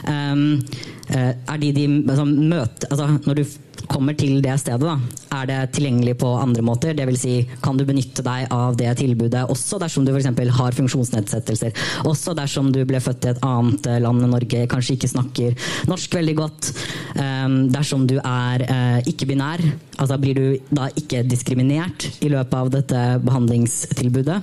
[0.10, 0.62] Um,
[1.12, 3.44] er de de altså, møter altså, Når du
[3.92, 4.96] kommer til det stedet, da,
[5.40, 6.94] er det tilgjengelig på andre måter?
[6.96, 7.22] Dvs.
[7.22, 10.30] Si, kan du benytte deg av det tilbudet også dersom du f.eks.
[10.58, 11.74] har funksjonsnedsettelser?
[12.10, 15.68] Også dersom du ble født i et annet eh, land enn Norge, kanskje ikke snakker
[15.92, 16.72] norsk veldig godt.
[17.18, 18.64] Um, dersom du er
[19.10, 19.64] ikke-binær,
[19.98, 24.40] altså blir du da ikke diskriminert i løpet av dette behandlingstilbudet?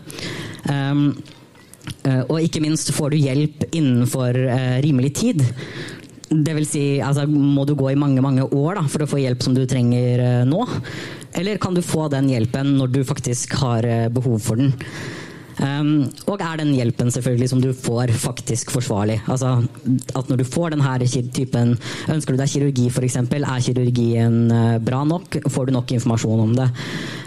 [2.28, 4.36] Og ikke minst får du hjelp innenfor
[4.84, 5.44] rimelig tid.
[6.28, 9.20] Det vil si, altså, må du gå i mange mange år da, for å få
[9.22, 10.66] hjelp som du trenger uh, nå?
[11.38, 14.74] Eller kan du få den hjelpen når du faktisk har uh, behov for den?
[15.58, 19.18] Um, og er den hjelpen selvfølgelig som du får, faktisk forsvarlig?
[19.26, 19.56] Altså
[20.14, 21.74] at når du får denne typen
[22.08, 25.40] Ønsker du deg kirurgi f.eks., er kirurgien uh, bra nok?
[25.50, 26.68] Får du nok informasjon om det?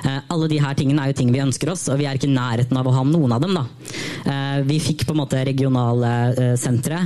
[0.05, 2.29] Uh, alle de her tingene er jo ting vi ønsker oss, og vi er ikke
[2.29, 3.57] i nærheten av å ha noen av dem.
[3.57, 3.65] da.
[4.25, 7.03] Uh, vi fikk på en måte regionale sentre.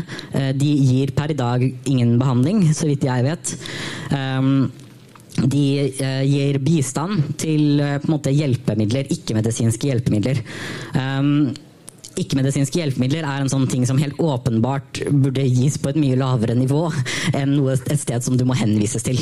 [0.56, 3.54] de gir per i dag ingen behandling, så vidt jeg vet.
[4.12, 4.68] Um,
[5.44, 10.42] de eh, gir bistand til eh, måte, hjelpemidler, ikke-medisinske hjelpemidler.
[10.96, 11.54] Um,
[12.22, 16.56] ikke-medisinske hjelpemidler er en sånn ting som helt åpenbart burde gis på et mye lavere
[16.58, 16.84] nivå
[17.36, 19.20] enn noe, et sted som du må henvises til.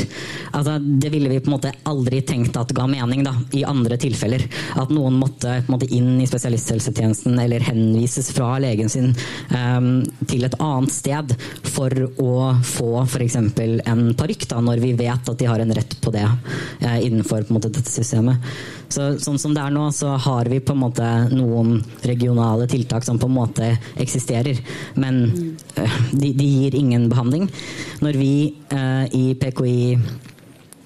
[0.53, 3.97] Altså, det ville vi på en måte aldri tenkt at ga mening da, i andre
[4.01, 4.45] tilfeller.
[4.79, 9.11] At noen måtte, måte, inn i spesialisthelsetjenesten eller henvises fra legen sin
[9.53, 11.35] um, til et annet sted
[11.73, 12.35] for å
[12.67, 13.39] få f.eks.
[13.39, 17.71] en parykk, når vi vet at de har en rett på det uh, innenfor måte,
[17.73, 18.53] dette systemet.
[18.93, 23.07] Så, sånn som det er nå, så har vi på en måte noen regionale tiltak
[23.07, 24.59] som på en måte eksisterer.
[24.99, 25.23] Men
[25.79, 27.49] uh, de, de, gir ingen behandling.
[28.03, 28.35] Når vi
[28.73, 29.97] uh, i PKI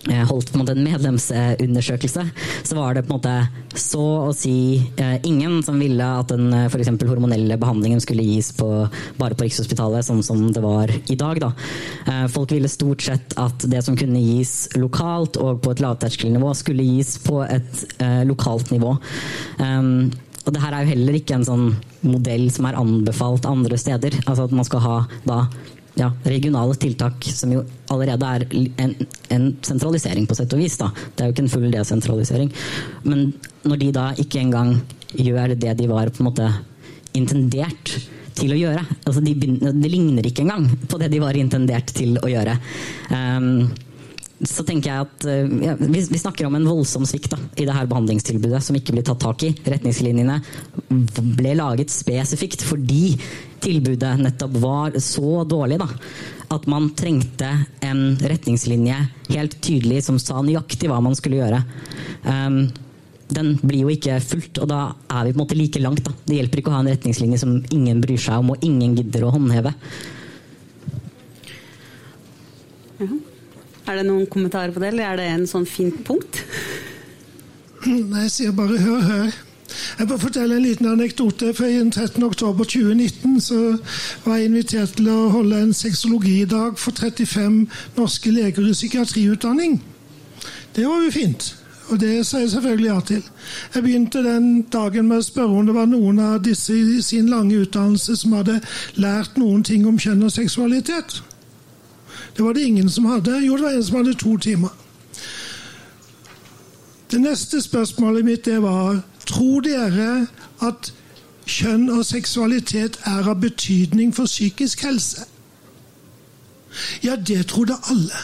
[0.10, 2.24] Eh, holdt på en måte en medlemsundersøkelse,
[2.64, 6.54] så var det på en måte så å si eh, ingen som ville at den
[6.68, 6.94] f.eks.
[7.10, 8.70] hormonelle behandlingen skulle gis på,
[9.20, 11.42] bare på Rikshospitalet, sånn som det var i dag.
[11.44, 11.52] Da.
[12.32, 16.88] Folk ville stort sett at det som kunne gis lokalt og på et lavterskelnivå, skulle
[16.88, 17.84] gis på et
[18.30, 18.96] lokalt nivå.
[19.60, 20.08] Um,
[20.48, 21.66] og det her er jo heller ikke en sånn
[22.08, 24.16] modell som er anbefalt andre steder.
[24.26, 25.42] Altså at man skal ha da
[25.98, 28.46] ja, regionale tiltak, som jo allerede er
[28.84, 28.94] en,
[29.34, 30.78] en, sentralisering på sett og vis.
[30.80, 30.92] Da.
[30.94, 32.54] Det er jo ikke en full desentralisering.
[33.04, 33.32] Men
[33.68, 34.78] når de da ikke engang
[35.18, 36.52] gjør det de var på en måte
[37.18, 37.98] intendert
[38.38, 42.20] til å gjøre altså de, Det ligner ikke engang på det de var intendert til
[42.22, 42.54] å gjøre.
[43.10, 43.66] Um,
[44.46, 47.74] så tenker jeg at eh, ja, vi, vi, snakker om en voldsom svikt i det
[47.74, 49.52] her behandlingstilbudet som ikke blir tatt tak i.
[49.66, 50.40] Retningslinjene
[51.38, 53.16] ble laget spesifikt fordi
[53.64, 55.88] tilbudet nettopp var så dårlig da,
[56.54, 57.50] at man trengte
[57.84, 58.98] en retningslinje
[59.32, 61.64] helt tydelig som sa nøyaktig hva man skulle gjøre.
[62.28, 62.68] Um,
[63.34, 66.06] den blir jo ikke fulgt, og da er vi på en måte like langt.
[66.06, 66.14] Da.
[66.30, 69.26] Det hjelper ikke å ha en retningslinje som ingen bryr seg om, og ingen gidder
[69.26, 69.74] å håndheve.
[73.00, 73.37] -huh.
[73.88, 76.42] Er det noen kommentarer på det, eller er det en sånn fint punkt?
[77.88, 79.36] Nei, jeg sier bare hør, hør.
[80.00, 81.54] Jeg får fortelle en liten anekdote.
[81.54, 83.78] for 13.10.2019 så
[84.26, 89.80] var jeg invitert til å holde en sexologidag for 35 norske leger i psykiatriutdanning.
[90.76, 91.56] Det var jo fint.
[91.90, 93.24] Og det sa jeg selvfølgelig ja til.
[93.76, 97.30] Jeg begynte den dagen med å spørre om det var noen av disse i sin
[97.32, 98.60] lange utdannelse som hadde
[99.00, 101.22] lært noen ting om kjønn og seksualitet.
[102.38, 103.40] Det var det ingen som hadde.
[103.46, 104.70] Jo, det var en som hadde to timer.
[107.12, 110.28] Det neste spørsmålet mitt det var Tror dere
[110.64, 110.94] at
[111.48, 115.26] kjønn og seksualitet er av betydning for psykisk helse?
[117.04, 118.22] Ja, det trodde alle.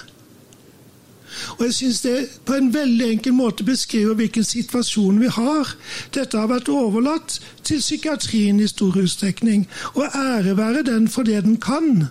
[1.58, 5.76] Og jeg syns det på en veldig enkel måte beskriver hvilken situasjon vi har.
[6.16, 11.44] Dette har vært overlatt til psykiatrien i stor utstrekning, og ære være den for det
[11.44, 12.08] den kan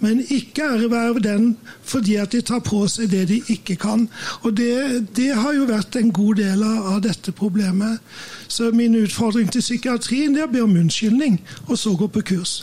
[0.00, 4.06] men ikke erverv den fordi at de tar på seg det de ikke kan.
[4.42, 8.00] Og det, det, har jo vært en god del av dette problemet.
[8.48, 12.54] Så min utfordring til psykiatrien er å be om unnskyldning, og så gå på kurs.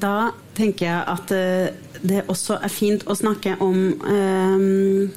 [0.00, 5.14] Da tenker jeg at eh, det også er fint å snakke om um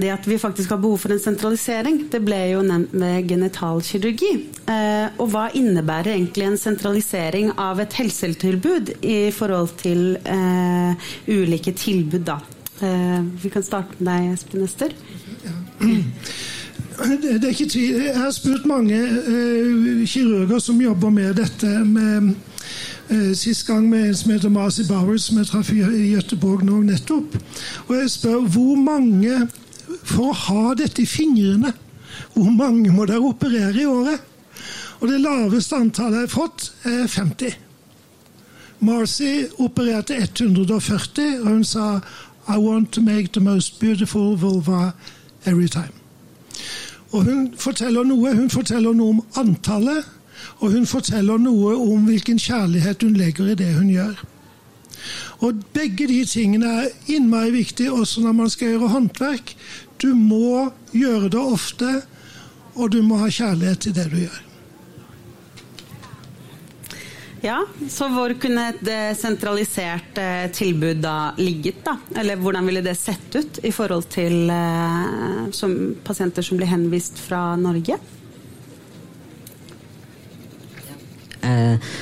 [0.00, 4.32] det at vi faktisk har behov for en sentralisering, det ble jo nevnt med genitalkirurgi.
[4.72, 11.72] Eh, og hva innebærer egentlig en sentralisering av et helsetilbud i forhold til eh, ulike
[11.76, 12.40] tilbud, da?
[12.80, 14.96] Eh, vi kan starte med deg, Espen Ester.
[16.96, 18.02] Det er ikke tvil.
[18.08, 21.84] Jeg har spurt mange uh, kirurger som jobber med dette.
[21.84, 22.34] med
[23.10, 26.80] uh, Sist gang med en som heter Marcy Bowers, som jeg traff i Gøteborg nå
[26.82, 27.36] nettopp.
[27.88, 29.48] Og jeg spør hvor mange
[30.06, 31.72] for å ha dette i fingrene.
[32.34, 34.22] Hvor mange må dere operere i året?
[35.00, 37.56] Og det laveste antallet jeg har fått, er 50.
[38.86, 42.00] Marcy opererte 140, og hun sa
[42.48, 44.92] I want to make the most beautiful vulva
[45.44, 45.92] every time.
[47.12, 50.04] Og Hun forteller noe Hun forteller noe om antallet,
[50.60, 54.20] og hun forteller noe om hvilken kjærlighet hun legger i det hun gjør.
[55.44, 59.56] Og Begge de tingene er innmari viktig også når man skal gjøre håndverk.
[60.02, 61.92] Du må gjøre det ofte,
[62.76, 64.42] og du må ha kjærlighet til det du gjør.
[67.44, 67.60] Ja,
[67.92, 68.88] så hvor kunne et
[69.20, 71.94] sentralisert eh, tilbud da ligget, da?
[72.18, 77.20] Eller hvordan ville det sett ut i forhold til eh, som pasienter som blir henvist
[77.22, 78.00] fra Norge?
[81.46, 81.92] Eh,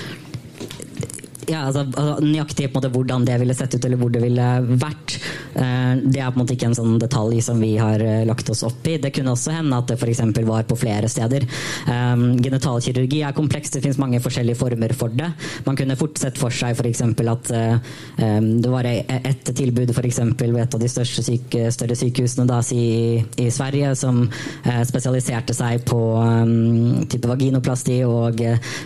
[1.49, 4.23] ja, altså, altså, nøyaktig på en måte hvordan det ville sett ut eller hvor det
[4.23, 4.47] ville
[4.81, 5.17] vært,
[5.55, 8.51] eh, det er på en måte ikke en sånn detalj som vi har eh, lagt
[8.53, 8.97] oss opp i.
[9.03, 10.23] Det kunne også hende at det f.eks.
[10.47, 11.47] var på flere steder.
[11.89, 15.31] Um, genitalkirurgi er komplekst, det finnes mange forskjellige former for det.
[15.67, 17.03] Man kunne fort sett for seg f.eks.
[17.05, 22.47] at det var e-, et tilbud eksempel, ved et av de største syke, større sykehusene
[22.49, 24.25] da, i, i, Sverige som
[24.87, 26.01] spesialiserte seg på
[27.11, 28.41] type vaginoplasti, og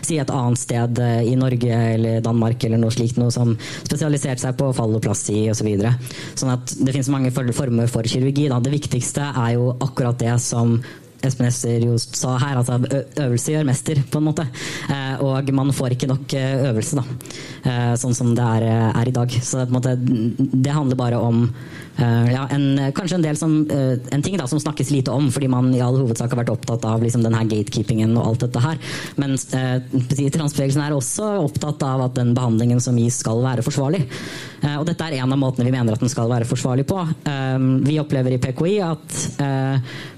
[0.07, 4.43] si et annet sted i Norge eller Danmark Danmark eller noe slikt noe som spesialiserte
[4.43, 5.59] seg på falloplassi osv.
[5.59, 5.95] Så videre.
[6.39, 8.49] sånn at det finnes mange former for kirurgi.
[8.49, 8.61] Da.
[8.61, 10.79] Det viktigste er jo akkurat det som
[11.27, 12.79] Espen Ester jo sa her, altså
[13.19, 14.47] øvelse gjør mester, på en måte.
[14.87, 17.35] Eh, og man får ikke nok øvelse, da.
[17.69, 19.35] Eh, sånn som det er, er i dag.
[19.43, 21.49] Så måte, det handler bare om
[21.99, 25.73] ja, en, kanskje en, del som, en ting da, som snakkes lite om, fordi man
[25.75, 28.79] i all hovedsak har vært opptatt av liksom, denne gatekeepingen og alt dette her.
[29.19, 34.05] Men eh, transbevegelsen er også opptatt av at den behandlingen som gis, skal være forsvarlig.
[34.79, 37.01] og dette er en av måtene vi mener at den skal være forsvarlig på.
[37.83, 39.19] vi opplever i PKI at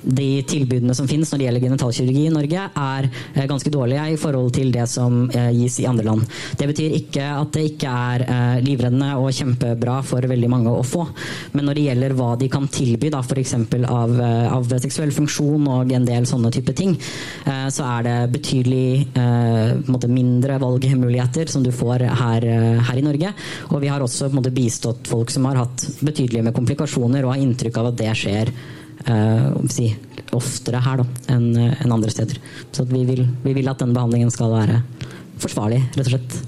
[0.04, 3.10] de tilbudene som finnes når det gjelder genitalkirurgi i Norge, er
[3.50, 5.22] ganske dårlige i forhold til det som
[5.54, 6.26] gis i andre land.
[6.58, 8.24] Det betyr ikke at det ikke er
[8.64, 11.06] livreddende og kjempebra for veldig mange å få.
[11.52, 13.54] men når det gjelder hva de kan tilby, f.eks.
[13.90, 16.96] Av, eh, av seksuell funksjon og en del sånne type ting,
[17.44, 22.46] eh, så er det betydelig eh, mindre valgmuligheter som du får her,
[22.88, 23.32] her, i Norge.
[23.70, 27.80] Og vi har også måte, bistått folk som har hatt betydelige komplikasjoner, og har inntrykk
[27.80, 28.52] av at det skjer
[29.72, 29.88] si,
[30.36, 31.00] oftere her
[31.32, 32.40] enn en andre steder.
[32.70, 34.80] Så vi vil, vi vil at den behandlingen skal være
[35.40, 36.40] forsvarlig, rett og slett.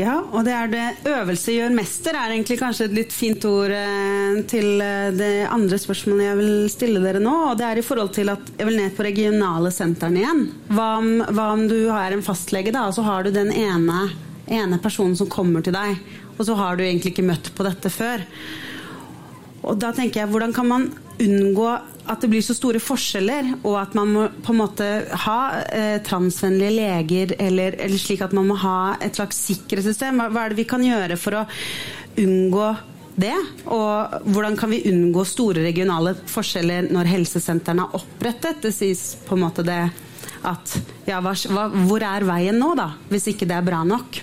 [0.00, 3.72] Ja, og det er det øvelse gjør mester, er egentlig kanskje et litt fint ord
[3.74, 7.34] eh, til eh, det andre spørsmålet jeg vil stille dere nå.
[7.50, 10.42] Og det er i forhold til at jeg vil ned på regionale sentrene igjen.
[10.70, 14.06] Hva om, hva om, du har en fastlege, da, og så har du den ene,
[14.48, 16.00] ene personen som kommer til deg,
[16.38, 18.24] og så har du egentlig ikke møtt på dette før.
[19.60, 21.70] Og da tenker jeg, hvordan kan man unngå
[22.10, 24.86] at det blir så store forskjeller, og at man må på en måte
[25.24, 30.18] ha eh, transvennlige leger, eller, eller, slik at man må ha et slags sikkerhetssystem.
[30.18, 31.44] Hva, hva er det vi kan gjøre for å
[32.18, 32.70] unngå
[33.20, 33.36] det?
[33.68, 38.64] Og hvordan kan vi unngå store regionale forskjeller når helsesentrene er opprettet?
[38.64, 39.82] Det sies på en måte det
[40.48, 40.74] at
[41.06, 41.34] ja, hva,
[41.84, 42.94] hvor er veien nå, da?
[43.12, 44.22] Hvis ikke det er bra nok?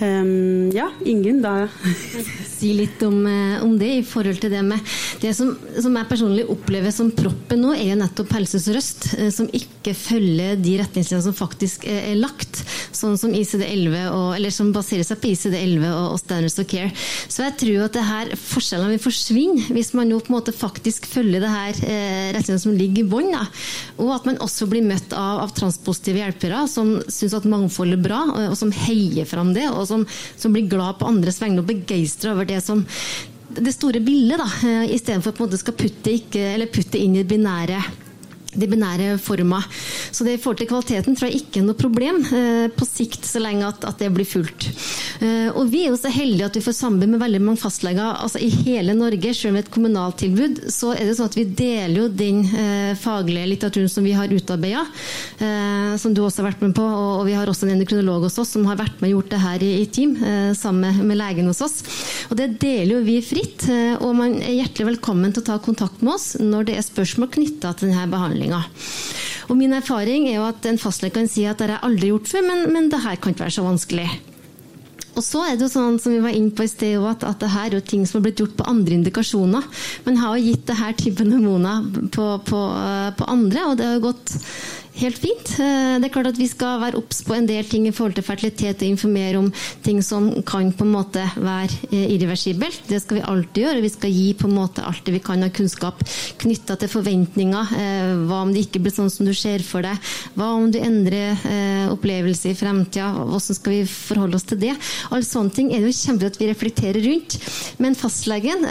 [0.00, 1.68] Um, ja, Ingunn, da
[2.60, 4.80] Si litt om, eh, om, det i forhold til det med
[5.20, 9.28] Det som, som, jeg personlig opplever som proppen nå, er jo nettopp Helse Sør-Øst, eh,
[9.32, 12.62] som ikke følger de retningslinjene som faktisk er, er lagt.
[12.96, 13.96] Sånn som ICD-11,
[14.36, 16.92] eller som baserer seg på ICD-11 og, og Standards of Care.
[17.28, 20.56] Så jeg tror at det her forskjellene vil forsvinne hvis man nå på en måte
[20.56, 23.36] faktisk følger det her eh, retningslinjene som ligger i bånn.
[24.00, 28.04] Og at man også blir møtt av, av transpositive hjelpere som syns at mangfold er
[28.08, 29.68] bra, og, og som heier fram det.
[29.68, 32.86] og som, som blir glad på andres vegne og begeistra over det som
[33.50, 37.82] det store bildet, da, eh, istedenfor å putte, ikke, putte inn i det binære
[38.52, 39.60] de binære forma.
[40.10, 43.26] Så det i forhold til kvaliteten tror jeg ikke er noe problem eh, på sikt,
[43.28, 44.66] så lenge at, at, det blir fulgt.
[45.22, 48.18] Eh, og vi er jo så heldige at vi får samarbeid med veldig mange fastleger
[48.24, 49.34] altså i hele Norge.
[49.40, 50.64] Selv med et kommunalt tilbud.
[50.72, 54.32] så er det sånn at vi deler jo den eh, faglige litteraturen som vi har
[54.32, 54.82] utarbeida,
[55.38, 56.86] eh, som du også har vært med på.
[56.86, 59.34] Og, og, vi har også en endokrinolog hos oss som har vært med og gjort
[59.36, 61.78] det her i, i team, eh, sammen med, med legen hos oss.
[62.30, 65.60] Og det deler jo vi fritt, eh, og man er hjertelig velkommen til å ta
[65.62, 68.64] kontakt med oss når det er spørsmål knytta til denne behandlingen behandlinga.
[69.50, 72.10] Og min erfaring er jo at en fastlege kan si at det har jeg aldri
[72.12, 74.08] gjort før, men, men det her kan ikke være så vanskelig.
[75.18, 77.40] Og så er det jo sånn som vi var inne på i sted, at, at
[77.42, 79.66] det her er jo ting som har blitt gjort på andre indikasjoner.
[80.06, 82.60] Man har jo gitt det her typen hormoner på, på,
[83.18, 84.36] på andre, og det har jo gått
[85.00, 85.52] helt fint.
[85.60, 88.16] Eh, det er klart at Vi skal være obs på en del ting i forhold
[88.16, 89.50] til fertilitet og informere om
[89.84, 92.82] ting som kan på en måte være eh, irreversibelt.
[92.88, 93.84] Det skal vi alltid gjøre.
[93.84, 96.02] Vi skal gi på en måte alt det vi kan av kunnskap
[96.42, 97.74] knytta til forventninger.
[97.80, 100.12] Eh, hva om det ikke blir sånn som du ser for deg?
[100.36, 101.38] Hva om du endrer
[101.90, 103.10] opplevelse i fremtida?
[103.16, 104.74] Hvordan skal vi forholde oss til det?
[105.10, 107.36] Alle sånne ting er det jo kjempebra at vi reflekterer rundt.
[107.82, 108.64] Men fastlegen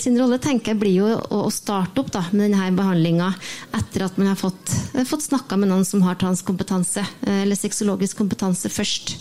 [0.00, 3.30] sin rolle tenker jeg blir jo å starte opp da, med denne behandlinga
[3.78, 4.74] etter at man har fått,
[5.08, 9.16] fått snakka med noen som har transkompetanse, eh, eller sexologisk kompetanse, først.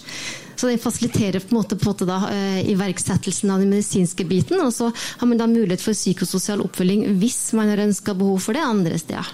[0.58, 4.26] Så det fasiliterer på en måte, på en måte da, eh, iverksettelsen av den medisinske
[4.26, 4.60] biten.
[4.66, 8.58] Og så har man da mulighet for psykososial oppfølging hvis man har ønska behov for
[8.58, 9.28] det andre steder.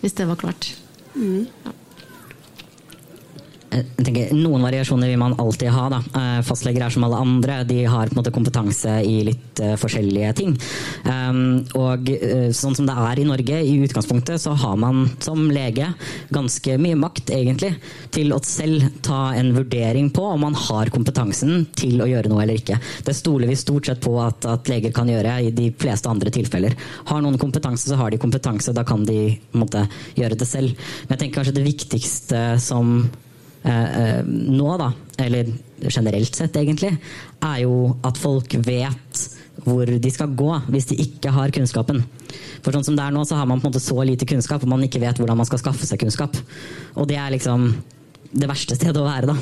[0.00, 0.72] Hvis det var klart.
[1.14, 1.46] Mm.
[1.64, 1.77] Ja.
[3.78, 5.84] Jeg tenker, Noen variasjoner vil man alltid ha.
[5.92, 5.98] Da.
[6.20, 7.60] Eh, fastleger er som alle andre.
[7.68, 10.54] De har på en måte kompetanse i litt uh, forskjellige ting.
[11.04, 11.40] Um,
[11.78, 15.90] og uh, sånn som det er i Norge, i utgangspunktet, så har man som lege
[16.34, 17.74] ganske mye makt, egentlig,
[18.14, 22.44] til å selv ta en vurdering på om man har kompetansen til å gjøre noe
[22.44, 22.78] eller ikke.
[23.06, 26.32] Det stoler vi stort sett på at, at leger kan gjøre i de fleste andre
[26.34, 26.76] tilfeller.
[27.10, 28.74] Har noen kompetanse, så har de kompetanse.
[28.76, 29.86] Da kan de måte,
[30.18, 30.74] gjøre det selv.
[31.06, 33.27] Men jeg tenker kanskje det viktigste som Eh, eh,
[33.64, 34.92] nå, da,
[35.24, 35.50] eller
[35.82, 36.92] generelt sett egentlig,
[37.42, 39.24] er jo at folk vet
[39.64, 42.02] hvor de skal gå hvis de ikke har kunnskapen.
[42.62, 44.62] For sånn som det er nå, så har man på en måte så lite kunnskap,
[44.62, 46.36] og man ikke vet hvordan man skal skaffe seg kunnskap.
[46.96, 47.72] Og det er liksom
[48.28, 49.36] det verste stedet å være, da.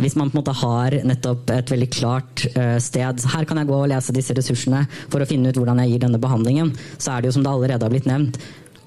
[0.00, 3.68] Hvis man på en måte har nettopp et veldig klart uh, sted Her kan jeg
[3.68, 6.72] gå og lese disse ressursene for å finne ut hvordan jeg gir denne behandlingen.
[6.96, 8.40] Så er det jo som det allerede har blitt nevnt,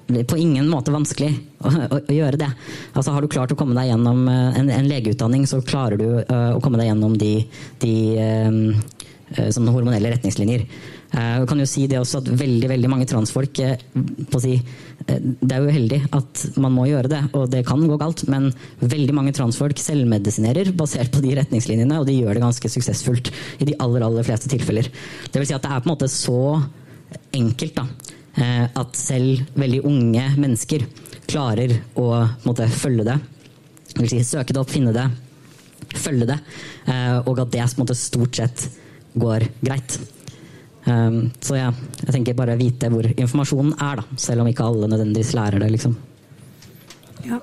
[0.08, 2.48] på ingen måte vanskelig å, å, å, gjøre det.
[2.94, 6.06] Altså Har du klart å komme deg gjennom eh, en, en legeutdanning, så klarer du
[6.22, 7.32] uh, å komme deg gjennom de,
[7.82, 8.62] de um,
[9.36, 10.64] sånne hormonelle retningslinjer.
[11.08, 14.50] Jeg kan jo si det også at veldig veldig mange transfolk si,
[15.08, 18.50] Det er uheldig at man må gjøre det, og det kan gå galt, men
[18.80, 23.70] veldig mange transfolk selvmedisinerer basert på de retningslinjene, og de gjør det ganske suksessfullt i
[23.70, 24.90] de aller, aller fleste tilfeller.
[25.32, 26.42] Det vil si at det er på en måte så
[27.36, 27.86] enkelt da,
[28.38, 30.84] at selv veldig unge mennesker
[31.28, 32.10] klarer å
[32.46, 33.16] måte, følge det.
[33.98, 35.06] Vil si, søke det opp, finne det,
[35.98, 36.38] følge det.
[36.88, 38.68] Eh, og at det måte, stort sett
[39.18, 39.98] går greit.
[40.88, 41.72] Eh, så ja,
[42.04, 45.72] jeg tenker bare vite hvor informasjonen er, da, selv om ikke alle nødvendigvis lærer det.
[45.76, 45.96] liksom.
[47.28, 47.38] Ja,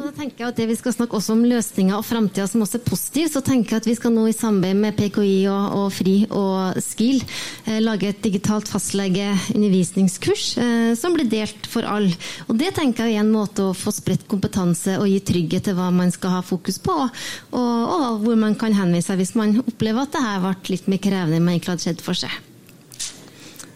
[0.00, 2.78] da tenker jeg at det Vi skal snakke også om løsninger og framtida som også
[2.78, 3.28] er positiv.
[3.32, 6.80] Så tenker jeg at vi skal nå i samarbeid med PKI og, og FRI og
[6.82, 12.16] SKIL eh, lage et digitalt fastlegeundervisningskurs eh, som blir delt for alle.
[12.48, 15.78] Og Det tenker jeg er en måte å få spredt kompetanse og gi trygghet til
[15.78, 19.58] hva man skal ha fokus på, og, og hvor man kan henvise seg hvis man
[19.62, 22.32] opplever at det her ble litt mer krevende enn man egentlig hadde sett for seg.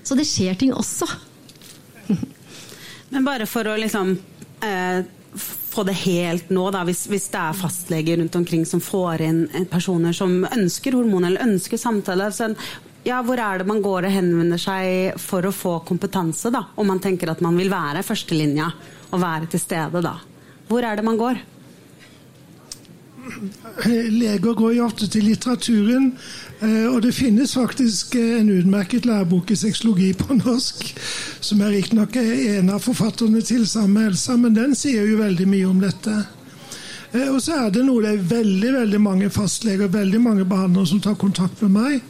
[0.06, 1.06] Så det skjer ting også.
[3.12, 4.16] Men bare for å liksom
[4.66, 5.00] eh
[5.34, 9.42] få det helt nå, da, hvis, hvis, det er fastleger rundt omkring som får inn
[9.70, 12.30] personer som ønsker hormon eller ønsker samtale.
[12.34, 12.50] Så,
[13.06, 16.66] ja, hvor er det man går og henvender seg for å få kompetanse, da?
[16.74, 18.68] Om man tenker at man vil være førstelinja
[19.10, 20.18] og være til stede, da.
[20.70, 21.40] Hvor er det man går?
[24.10, 26.10] Leger går jo ofte til litteraturen,
[26.62, 30.90] eh, og det finnes faktisk en utmerket lærebok i sexologi på norsk,
[31.40, 35.70] som er riktignok en av forfatterne til samme Elsa, men den sier jo veldig mye
[35.70, 36.18] om dette.
[37.12, 40.92] Eh, og så er det noe det er veldig veldig mange fastleger veldig mange behandlere
[40.92, 42.00] som tar kontakt med meg.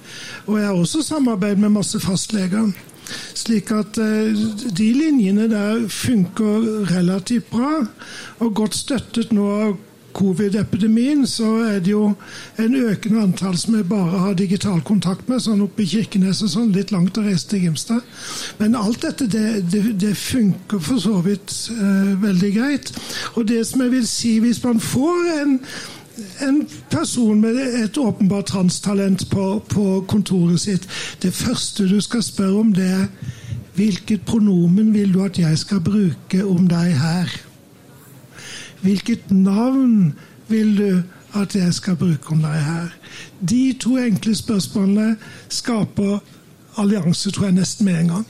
[0.46, 2.72] Og jeg har også samarbeid med masse fastleger.
[3.34, 4.36] Slik at eh,
[4.76, 7.80] de linjene der funker relativt bra,
[8.38, 9.78] og godt støttet nå av
[10.16, 12.14] covid-epidemien, så er det jo
[12.60, 16.52] en økende antall som vi bare har digital kontakt med, sånn oppe i Kirkenes og
[16.54, 18.02] sånn, litt langt å reise til Gimstad.
[18.58, 22.92] Men alt dette, det, det, det funker for så vidt eh, veldig greit.
[23.36, 25.58] Og det som jeg vil si, hvis man får en
[26.44, 30.88] en person med et åpenbart transtalent på, på kontoret sitt
[31.22, 33.06] Det første du skal spørre om, det er
[33.78, 37.49] hvilket pronomen vil du at jeg skal bruke om deg her?
[38.80, 40.14] Hvilket navn
[40.48, 41.02] vil du
[41.38, 42.90] at jeg skal bruke om deg her?
[43.50, 45.16] De to enkle spørsmålene
[45.48, 46.18] skaper
[46.80, 48.26] allianse, tror jeg, nesten med en gang.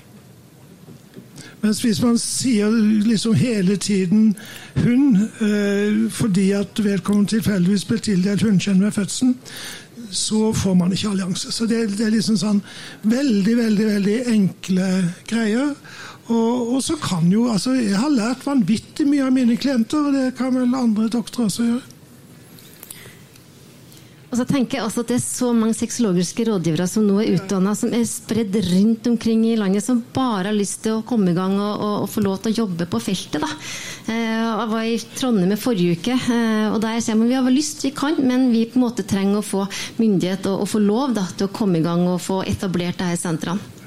[1.60, 2.70] Mens hvis man sier
[3.04, 4.36] liksom hele tiden
[4.76, 9.36] 'hun' øh, fordi at vedkommende tilfeldigvis ble tildelt hunnkjønn ved fødselen,
[10.10, 11.52] så får man ikke allianse.
[11.52, 12.62] Så det, det er liksom sånn
[13.02, 14.88] veldig, veldig, veldig enkle
[15.28, 15.74] greier.
[16.30, 20.14] Og, og, så kan jo altså Jeg har lært vanvittig mye av mine klienter, og
[20.14, 21.96] det kan vel andre doktorer også gjøre.
[24.30, 27.32] Og så tenker jeg også at Det er så mange sexologiske rådgivere som nå er
[27.34, 31.32] utdanna, som er spredd rundt omkring i landet, som bare har lyst til å komme
[31.32, 33.42] i gang og, og, og få lov til å jobbe på feltet.
[33.42, 33.50] Da.
[34.06, 37.50] Eh, jeg var i Trondheim i forrige uke, eh, og der sier man vi har
[37.50, 39.66] lyst, vi kan, men vi på en måte trenger å få
[39.98, 43.24] myndighet og, og få lov da, til å komme i gang og få etablert disse
[43.26, 43.79] sentrene.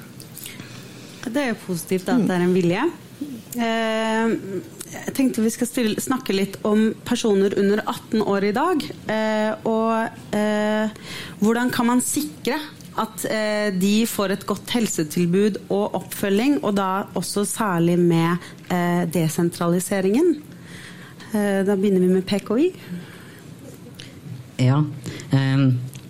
[1.24, 2.84] Det er jo positivt at det er en vilje.
[3.54, 4.32] Eh,
[4.94, 8.86] jeg tenkte vi skal stille, snakke litt om personer under 18 år i dag.
[9.10, 11.04] Eh, og eh,
[11.42, 12.58] hvordan kan man sikre
[12.94, 13.24] at
[13.74, 18.38] de får et godt helsetilbud og oppfølging, og da også særlig med
[19.10, 20.28] desentraliseringen.
[21.32, 22.68] Da begynner vi med PKI.
[24.62, 24.78] Ja.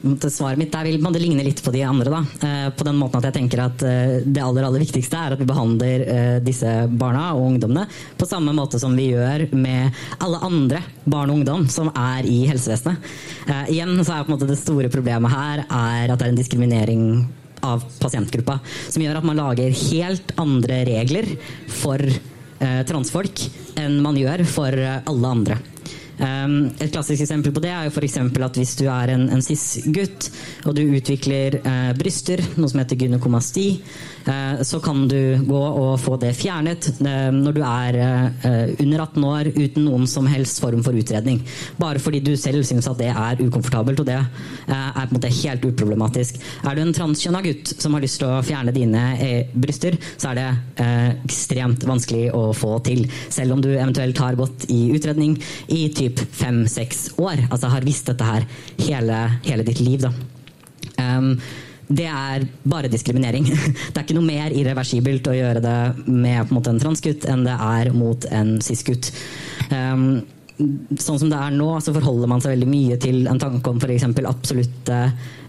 [0.04, 2.10] Svaret mitt der vil det ligne litt på de andre.
[2.12, 2.48] Da.
[2.48, 5.40] Eh, på den måten at jeg tenker at eh, Det aller aller viktigste er at
[5.40, 7.86] vi behandler eh, disse barna og ungdommene
[8.20, 12.44] på samme måte som vi gjør med alle andre barn og ungdom som er i
[12.48, 13.00] helsevesenet.
[13.72, 16.38] Igjen så er på en måte det store problemet her er at det er en
[16.38, 17.04] diskriminering
[17.64, 18.58] av pasientgruppa.
[18.92, 21.28] Som gjør at man lager helt andre regler
[21.80, 22.00] for
[22.88, 23.46] transfolk
[23.80, 25.60] enn man gjør for alle andre.
[26.14, 28.18] Um, et klassisk eksempel på det er jo f.eks.
[28.22, 30.28] at hvis du er en, en cis-gutt
[30.62, 33.66] og du utvikler uh, bryster, noe som heter gynekomasti,
[34.64, 37.98] så kan du gå og få det fjernet uh, når du er
[38.80, 41.42] under 18 år uten noen som helst form for utredning.
[41.76, 44.28] Bare fordi du selv syns at det er ukomfortabelt, og det er
[44.64, 46.38] på en måte helt uproblematisk.
[46.64, 49.04] Er du en transkjønna gutt som har lyst til å fjerne dine
[49.52, 50.86] bryster, så er det
[51.26, 55.36] ekstremt vanskelig å få til, selv om du eventuelt har gått i utredning
[55.68, 57.46] i typ fem-seks år.
[57.50, 58.48] Altså har visst dette her
[58.86, 60.04] hele, hele ditt liv.
[60.04, 60.12] da.
[60.98, 61.38] Um,
[61.88, 63.48] det er bare diskriminering.
[63.92, 67.44] Det er ikke noe mer irreversibelt å gjøre det med en, måte, en transgutt enn
[67.46, 69.10] det er mot en cis-gutt.
[69.70, 70.24] Um,
[70.54, 73.80] sånn som det er nå, så forholder man seg veldig mye til en tanke om
[73.82, 74.04] f.eks.
[74.06, 74.98] absolutte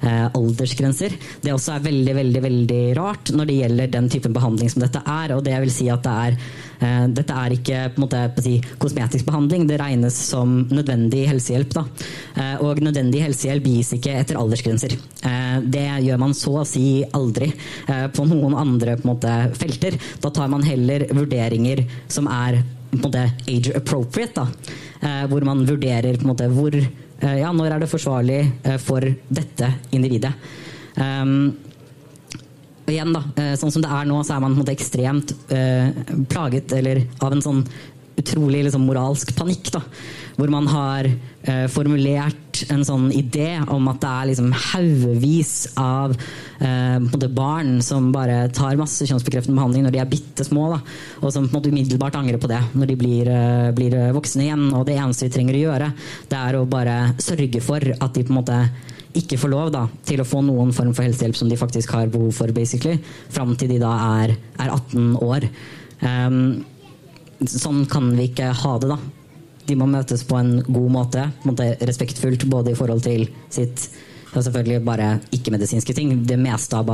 [0.02, 1.14] eh, aldersgrenser.
[1.44, 5.04] Det også er veldig veldig, veldig rart når det gjelder den typen behandling som dette
[5.06, 5.36] er.
[5.36, 6.40] og det vil si at det er,
[6.80, 11.28] eh, Dette er ikke på en måte, på si, kosmetisk behandling, det regnes som nødvendig
[11.30, 11.76] helsehjelp.
[11.78, 11.86] Da.
[12.42, 14.98] Eh, og nødvendig helsehjelp gis ikke etter aldersgrenser.
[15.22, 20.00] Eh, det gjør man så å si aldri eh, på noen andre på måte, felter.
[20.24, 24.46] Da tar man heller vurderinger som er en måte age appropriate.
[24.46, 29.06] da Eh, hvor man vurderer måte hvor eh, Ja, når er det forsvarlig eh, for
[29.28, 30.32] dette individet?
[30.96, 31.52] Um,
[32.88, 33.22] igjen, da,
[33.60, 35.90] sånn som det er nå, så er man på en måte ekstremt uh,
[36.30, 37.64] plaget eller, av en sånn
[38.22, 39.74] utrolig liksom, moralsk panikk.
[39.74, 39.82] Da,
[40.38, 41.10] hvor man har
[41.48, 48.12] uh, formulert en sånn idé om at det er liksom haugevis av uh, barn som
[48.16, 50.80] bare tar masse kjønnsbekreftende behandling når de er bitte små, da,
[51.22, 54.48] og som på en måte umiddelbart angrer på det når de blir, uh, blir, voksne
[54.48, 54.68] igjen.
[54.76, 55.90] Og det eneste vi trenger å gjøre,
[56.32, 58.60] det er å bare sørge for at de på en måte
[59.16, 62.12] ikke får lov da, til å få noen form for helsehjelp som de faktisk har
[62.12, 62.98] behov for, basically,
[63.32, 65.48] fram til de da er, er 18 år.
[66.04, 66.40] Um,
[67.48, 69.00] sånn kan vi ikke ha det, da.
[69.66, 71.30] De må møtes på en god måte,
[71.82, 73.90] respektfullt både i forhold til sitt
[74.36, 76.12] og selvfølgelig bare ikke-medisinske ting.
[76.28, 76.90] Det meste av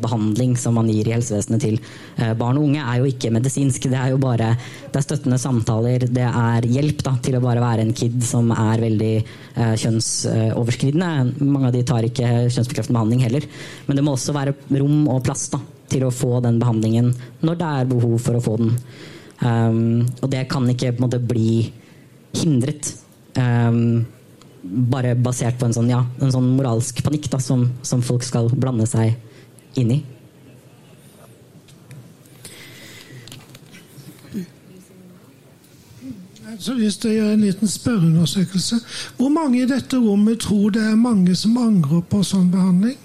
[0.00, 3.88] behandling som man gir i helsevesenet til eh, barn og unge, er jo ikke medisinsk.
[3.92, 7.64] Det er jo bare det er støttende samtaler, det er hjelp da, til å bare
[7.64, 11.44] være en kid som er veldig eh, kjønnsoverskridende.
[11.44, 13.48] Mange av de tar ikke kjønnsbekreftende behandling heller.
[13.88, 15.60] Men det må også være rom og plass da,
[15.92, 17.12] til å få den behandlingen
[17.44, 18.72] når det er behov for å få den.
[19.36, 21.66] Um, og det kan ikke på en måte bli
[22.42, 22.92] hindret.
[23.36, 24.06] Um,
[24.66, 28.50] bare basert på en sånn, ja, en sånn moralsk panikk da, som, som, folk skal
[28.54, 29.14] blande seg
[29.78, 30.02] inn i.
[36.58, 38.78] Så hvis jeg gjør en liten spørreundersøkelse
[39.18, 42.96] Hvor mange i dette rommet tror det er mange som angrer på sånn behandling?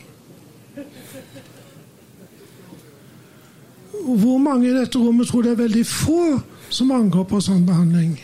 [4.05, 6.21] Hvor mange i dette rommet tror det er veldig få
[6.71, 8.15] som angrer på sånn behandling?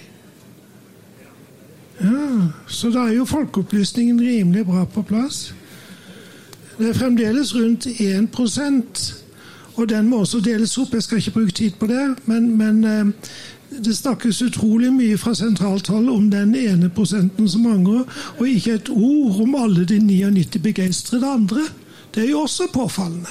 [2.02, 5.54] Ja, Så da er jo folkeopplysningen rimelig bra på plass.
[6.78, 9.08] Det er fremdeles rundt 1%
[9.78, 10.94] og den må også deles opp.
[10.94, 13.32] Jeg skal ikke bruke tid på det, men, men eh,
[13.86, 18.08] det snakkes utrolig mye fra sentralt hold om den ene prosenten som angrer,
[18.40, 21.68] og ikke et ord om alle de 99 begeistrede andre.
[22.16, 23.30] Det er jo også påfallende.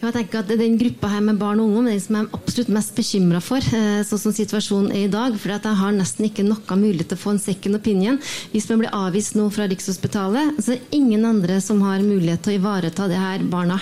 [0.00, 2.36] Jeg tenker at Den gruppa her med barn og unge er den som jeg er
[2.38, 5.36] absolutt mest bekymra for, eh, sånn som situasjonen er i dag.
[5.36, 8.16] For jeg har nesten ikke noe mulighet til å få en second opinion.
[8.50, 12.40] Hvis man blir avvist nå fra Rikshospitalet, så er det ingen andre som har mulighet
[12.40, 13.78] til å ivareta det her barna.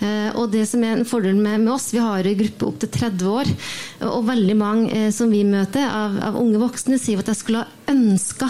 [0.00, 2.78] Eh, og det som er en fordel med, med oss, vi har en gruppe opp
[2.78, 3.46] til 30 år,
[4.06, 7.66] og veldig mange eh, som vi møter av, av unge voksne, sier at jeg skulle
[7.66, 8.46] ha ønska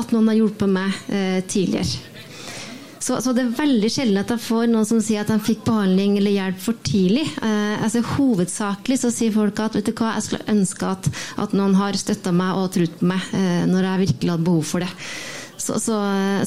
[0.00, 2.13] at noen har hjulpet meg tidligere.
[3.04, 5.66] Så, så, det er veldig sjelden at jeg får noen som sier at de fikk
[5.66, 7.26] behandling eller hjelp for tidlig.
[7.44, 11.10] Eh, altså Hovedsakelig så sier folk at vet du hva, jeg skulle ønske at,
[11.44, 14.64] at noen har støtta meg og trodd på meg eh, når jeg virkelig hadde behov
[14.70, 14.88] for det.
[15.64, 15.98] Så, så,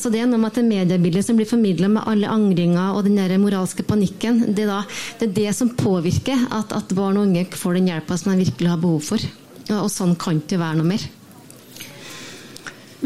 [0.01, 3.05] så, det er noe med at det mediebildet som blir formidla med alle angringer og
[3.05, 4.82] den der moralske panikken, det er, da,
[5.22, 8.41] det, er det som påvirker at, at, barn og unge får den hjelpa som de
[8.47, 9.30] virkelig har behov for.
[9.78, 11.05] Og sånn kan det ikke være noe mer.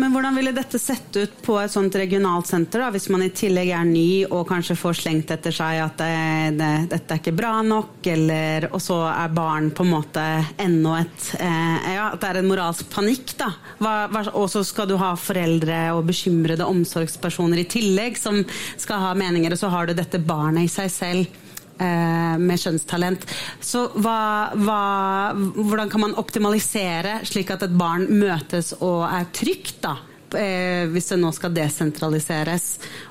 [0.02, 3.30] Men hvordan ville dette sett ut på et sånt regionalt senter, da, hvis man i
[3.38, 6.16] tillegg er ny og kanskje får slengt etter seg at det,
[6.58, 10.24] det, dette er ikke bra nok, eller, og så er barn på en måte
[10.64, 13.52] enda et eh, Ja, at det er en moralsk panikk, da.
[14.32, 18.42] Og så skal du ha foreldre og bekymrede omsorgspersoner i tillegg som
[18.82, 21.51] skal ha meninger, og så har du dette barnet i seg selv eh,
[21.82, 23.24] med kjønnstalent.
[23.64, 24.82] Så hva, hva,
[25.56, 29.96] hvordan kan man optimalisere slik at et barn møtes og er trygt, da?
[30.38, 32.68] Eh, hvis det nå skal desentraliseres,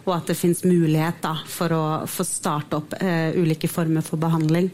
[0.06, 4.20] og at det fins mulighet da, for å få starte opp eh, ulike former for
[4.20, 4.70] behandling.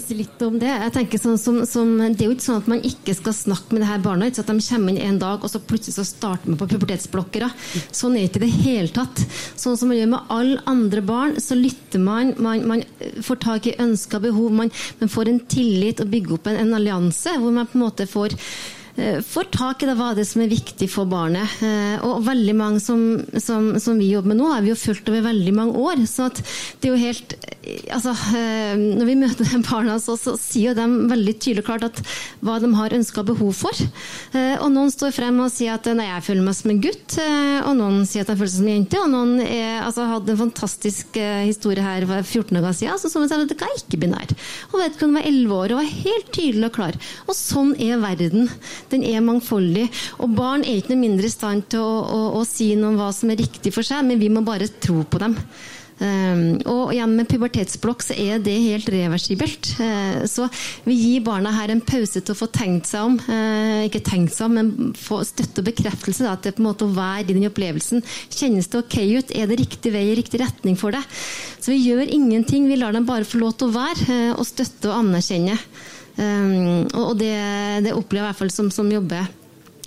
[0.00, 2.68] Si litt om Det Jeg tenker sånn som, som, det er jo ikke sånn at
[2.70, 4.28] man ikke skal snakke med det her barna.
[4.30, 7.50] Ikke at de kommer inn en dag og så plutselig så starter man på pubertetsblokkere.
[7.92, 9.24] Sånn er det ikke det hele tatt.
[9.60, 12.34] Sånn som man gjør med alle andre barn, så lytter man.
[12.42, 12.84] Man, man
[13.24, 14.52] får tak i ønska behov.
[14.62, 17.84] Man, man, får en tillit og bygger opp en, en allianse hvor man på en
[17.86, 18.38] måte får
[19.24, 21.48] får tak i det, hva det som er viktig for barnet.
[21.64, 25.08] Eh, og veldig mange som, som, som, vi jobber med nå, har vi jo fulgt
[25.08, 26.02] over veldig mange år.
[26.08, 28.12] Så det er jo helt eh, altså,
[28.76, 32.02] Når vi møter de barna, så, så sier de veldig tydelig og klart at
[32.44, 33.82] hva de har ønska behov for.
[34.34, 37.16] Og noen står frem og sier at nei, jeg føler meg som en gutt.
[37.68, 39.00] Og noen sier at jeg føler seg som en jente.
[39.00, 43.00] Og noen er, altså, hadde en fantastisk historie her for 14 år siden.
[43.00, 44.36] Så som sa at jeg er ikke binær.
[44.72, 46.98] Og hun var 11 år og var helt tydelig og klar.
[47.28, 48.50] Og sånn er verden.
[48.92, 49.88] Den er mangfoldig.
[50.22, 53.00] Og barn er ikke noe mindre i stand til å, å, å, si noe om
[53.00, 55.38] hva som er riktig for seg, men vi må bare tro på dem.
[56.02, 59.68] Um, og igjen med pubertetsblokk så er det helt reversibelt.
[59.78, 60.48] Uh, så
[60.86, 63.18] vi gir barna her en pause til å få tenkt seg om.
[63.28, 66.26] Uh, ikke tenkt seg om, men få støtte og bekreftelse.
[66.26, 68.02] Da, det på en måte å være i den opplevelsen.
[68.32, 69.34] Kjennes det ok ut?
[69.36, 71.04] Er det riktig vei i riktig retning for det?
[71.62, 72.66] Så vi gjør ingenting.
[72.72, 75.58] Vi lar dem bare få lov til å være, uh, og støtte og anerkjenne.
[76.16, 77.32] Um, og det,
[77.86, 79.30] det, opplever jeg i hvert fall som, som jobber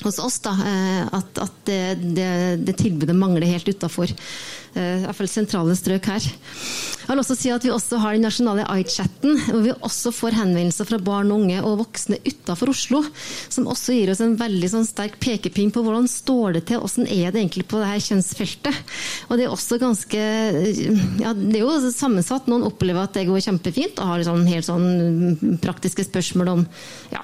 [0.04, 1.82] hos oss, da, eh, at, at det,
[2.18, 2.30] det,
[2.68, 4.12] det, tilbudet mangler helt utafor.
[4.76, 6.26] Eh, i hvert fall sentrale strøk her.
[7.06, 10.36] Jeg vil også si at Vi også har den nasjonale iChatten, hvor vi også får
[10.40, 13.04] henvendelser fra barn unge og voksne utenfor Oslo,
[13.48, 17.08] som også gir oss en veldig sånn sterk pekepinn på hvordan står det til, hvordan
[17.08, 18.82] er det egentlig på det her kjønnsfeltet.
[19.30, 20.24] Og Det er også ganske,
[21.22, 22.50] ja, det er jo sammensatt.
[22.52, 26.66] Noen opplever at det går kjempefint og har sånn, helt sånn praktiske spørsmål om
[27.14, 27.22] ja,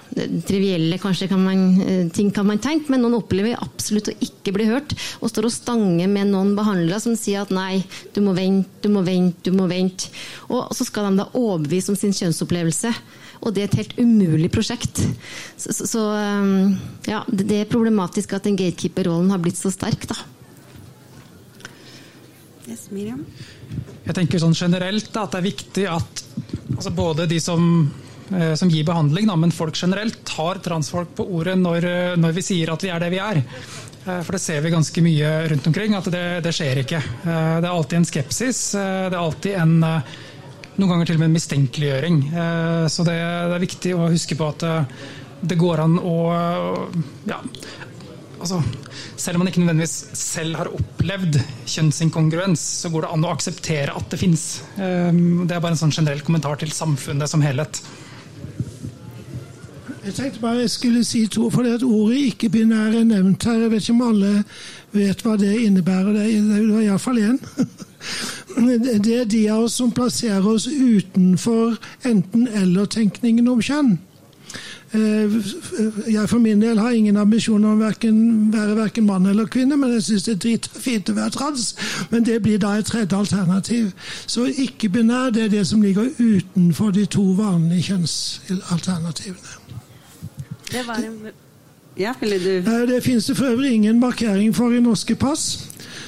[0.47, 4.69] trivielle kanskje kan man, ting kan man tenke, men noen opplever absolutt å ikke bli
[4.69, 7.81] hørt og står og stanger med noen behandlere som sier at nei,
[8.15, 10.11] du må vente, du må vente, du må vente.
[10.49, 12.93] Og så skal de da overbevise om sin kjønnsopplevelse.
[13.41, 15.01] Og det er et helt umulig prosjekt.
[15.57, 16.75] Så, så um,
[17.09, 20.19] ja, det er problematisk at den gatekeeper-rollen har blitt så sterk, da.
[22.69, 23.25] Yes, Miriam?
[24.05, 26.23] Jeg tenker sånn generelt da, at det er viktig at
[26.75, 27.63] altså både de som,
[28.31, 31.87] eh, som gir behandling, da, men folk generelt, tar transfolk på ordet når,
[32.21, 33.41] når vi sier at vi er det vi er.
[34.05, 37.01] Eh, for det ser vi ganske mye rundt omkring, at det, det skjer ikke.
[37.01, 38.61] Eh, det er alltid en skepsis.
[38.75, 39.75] Eh, det er alltid en
[40.79, 42.19] noen ganger til og med en mistenkeliggjøring.
[42.89, 44.63] Så det, det, er viktig å huske på at
[45.43, 46.15] det går an å
[47.27, 47.37] ja,
[48.39, 48.61] altså,
[49.19, 51.37] Selv om man ikke nødvendigvis selv har opplevd
[51.69, 54.45] kjønnsinkongruens, så går det an å akseptere at det fins.
[54.79, 57.83] Det er bare en sånn generell kommentar til samfunnet som helhet.
[60.05, 63.53] Jeg tenkte bare jeg skulle si to, for det at ordet ikke-binær er nevnt her.
[63.53, 64.43] Jeg vet ikke om alle
[64.91, 66.13] vet hva det innebærer.
[66.13, 67.39] Det var iallfall én.
[69.05, 73.93] Det er de av oss som plasserer oss utenfor enten-eller-tenkningen om kjønn.
[74.93, 75.35] Eh,
[76.11, 77.91] jeg for min del har ingen ambisjoner om å
[78.51, 81.69] være verken mann eller kvinne, men jeg syns det er dritfint å være trans.
[82.09, 83.93] Men det blir da et tredje alternativ.
[84.27, 89.60] Så ikke-binær det er det som ligger utenfor de to vanlige kjønnsalternativene.
[90.71, 91.31] Det var en
[91.95, 95.67] ja, du Det finnes det for øvrig ingen markering for i norske pass.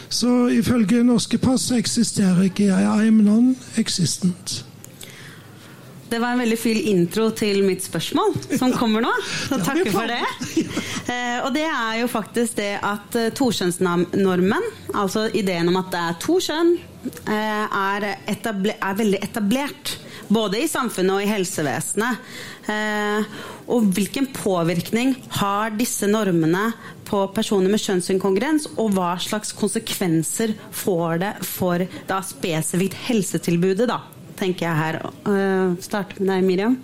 [0.10, 2.84] Så ifølge norske pass eksisterer ikke jeg.
[2.84, 4.64] I am non-existent.
[6.10, 9.12] Det var en veldig fin intro til mitt spørsmål, som kommer nå.
[9.50, 10.22] Så takker for det.
[11.10, 16.04] Eh, og det er jo faktisk det at toskjønnsnormen, tokjønnsnormen, altså ideen om at det
[16.04, 16.76] er to kjønn,
[17.26, 19.98] eh, er, er veldig etablert.
[20.30, 22.22] Både i samfunnet og i helsevesenet.
[23.64, 26.74] Eh, og hvilken påvirkning har disse normene
[27.06, 34.02] på personer med kjønnsinkongruens, og hva slags konsekvenser får det for da spesifikt helsetilbudet, da,
[34.40, 35.00] tenker jeg her.
[35.28, 36.78] Uh, starte med deg, Miriam.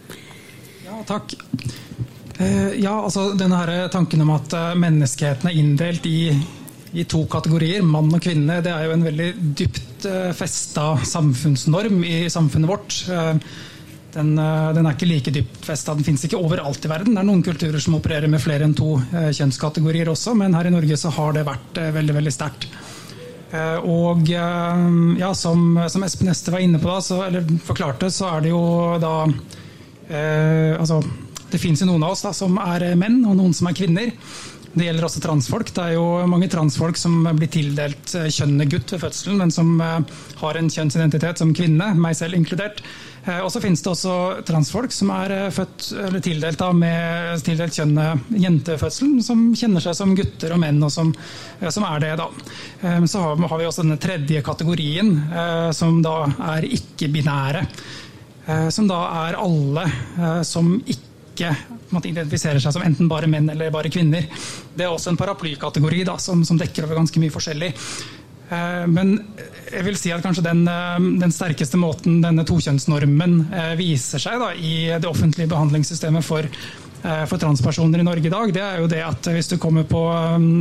[0.85, 1.33] Ja, takk.
[2.39, 6.29] Uh, ja, altså denne her tanken om at uh, menneskeheten er inndelt i,
[6.93, 12.03] i, to kategorier, mann og kvinne, det er jo en veldig dypt uh, festa samfunnsnorm
[12.05, 13.01] i samfunnet vårt.
[14.13, 15.93] Den, eh, den, er ikke like dypt festa.
[15.93, 17.15] Den fins ikke overalt i verden.
[17.15, 20.69] Det er noen kulturer som opererer med flere enn to eh, kjønnskategorier også, men her
[20.69, 22.69] i Norge så har det vært eh, veldig veldig sterkt.
[23.49, 28.43] Og ja, som, som Espen Este var inne på, da, så, eller forklarte, så er
[28.45, 28.59] det jo
[29.01, 30.99] da eh, Altså,
[31.49, 34.13] det fins jo noen av oss da, som er menn, og noen som er kvinner.
[34.69, 35.73] Det gjelder også transfolk.
[35.73, 40.61] Det er jo mange transfolk som blir tildelt kjønnet gutt ved fødselen, men som har
[40.61, 42.85] en kjønnsidentitet som kvinne, meg selv inkludert.
[43.25, 44.13] Eh, og så finnes det også
[44.47, 49.97] transfolk som er eh, født, eller tildelt, da, med tildelt kjønnet jentefødselen, som kjenner seg
[49.97, 51.11] som gutter og menn, og som,
[51.59, 52.13] eh, som er det.
[52.19, 52.29] da.
[53.09, 55.11] Så har vi også denne tredje kategorien,
[55.75, 56.15] som da
[56.53, 57.65] er ikke-binære.
[58.73, 59.83] Som da er alle
[60.47, 61.51] som ikke
[62.07, 64.25] identifiserer seg som enten bare menn eller bare kvinner.
[64.73, 67.73] Det er også en paraplykategori da, som, som dekker over ganske mye forskjellig.
[68.49, 69.13] Eh, men
[69.69, 74.39] jeg vil si at kanskje den, eh, den sterkeste måten denne tokjønnsnormen eh, viser seg
[74.41, 76.47] da, i det offentlige behandlingssystemet for,
[76.99, 80.01] for, transpersoner i Norge i dag, det er jo det at hvis du kommer på,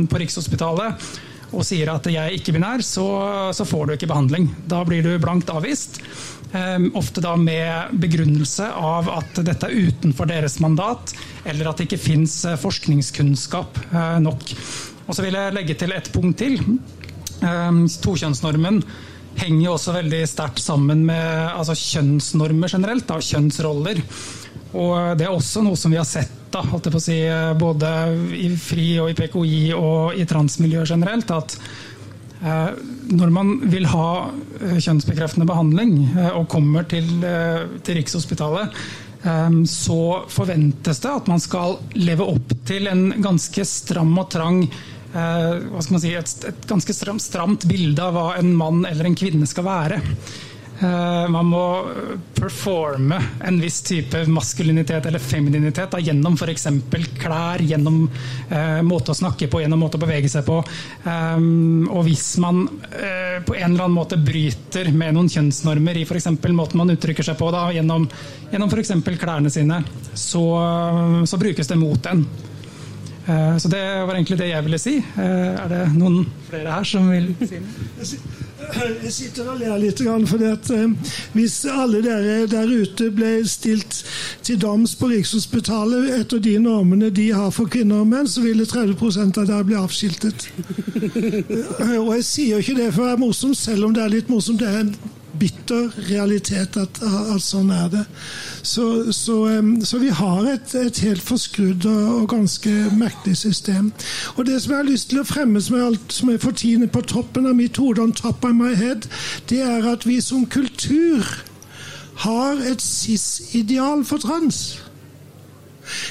[0.07, 1.09] på Rikshospitalet
[1.49, 3.07] og sier at jeg er ikke-binær, så,
[3.57, 4.45] så, får du ikke behandling.
[4.69, 5.97] Da blir du blankt avvist.
[6.93, 11.15] ofte da med begrunnelse av at dette er utenfor deres mandat,
[11.49, 13.81] eller at det ikke fins forskningskunnskap
[14.21, 14.53] nok.
[15.09, 16.61] Og så vil jeg legge til et punkt til.
[17.45, 18.81] Ehm, tokjønnsnormen
[19.39, 24.01] henger jo også veldig sterkt sammen med altså kjønnsnormer generelt, da, kjønnsroller.
[24.79, 26.63] Og det er også noe som vi har sett da,
[27.01, 27.19] si,
[27.61, 27.89] både
[28.37, 31.31] i FRI og i PKI og i transmiljøet generelt.
[31.31, 31.55] at
[32.41, 32.71] eh,
[33.13, 34.09] når man vil ha
[34.59, 37.07] eh, kjønnsbekreftende behandling eh, og kommer til,
[37.85, 38.77] til Rikshospitalet,
[39.23, 44.63] ehm, så forventes det at man skal leve opp til en ganske stram og trang
[44.65, 48.83] Eh, hva skal man si, et, et ganske stramt, stramt bilde av hva en mann
[48.85, 49.99] eller en kvinne skal være.
[50.79, 51.63] Uh, man må
[52.37, 56.67] performe en viss type maskulinitet eller femininitet da, gjennom f.eks.
[57.19, 58.05] klær, gjennom
[58.47, 60.61] eh, måte å snakke på, gjennom måte å bevege seg på.
[61.03, 62.61] Um, og hvis man
[62.93, 66.29] eh, på en eller annen måte bryter med noen kjønnsnormer i f.eks.
[66.47, 68.07] måten man uttrykker seg på da, gjennom,
[68.53, 68.95] gjennom f.eks.
[69.19, 69.81] klærne sine,
[70.13, 70.45] så,
[71.27, 72.23] så brukes det mot en.
[73.29, 74.97] Eh, så det var egentlig det jeg ville si.
[74.97, 78.45] Eh, er det noen flere her som vil si noe?
[78.69, 84.01] Jeg sitter og ler litt, for eh, hvis alle dere der ute ble stilt
[84.45, 88.67] til doms på Rikshospitalet etter de normene de har for kvinner og menn, så ville
[88.69, 90.49] 30 av dere bli avskiltet.
[92.03, 94.61] Og jeg sier ikke det for å være morsom, selv om det er litt morsomt.
[94.61, 94.93] Det er en
[95.39, 98.03] bitter realitet at, at sånn er det.
[98.61, 99.37] Så, så,
[99.85, 103.91] så vi har et, et helt forskrudd og, og, ganske merkelig system.
[104.35, 106.55] Og Det som jeg har lyst til å fremme, som er, alt, som er for
[106.55, 109.09] tiende på toppen av mitt hode, on top of my head,
[109.49, 111.25] det er at vi som kultur
[112.25, 114.79] har et cis-ideal for trans.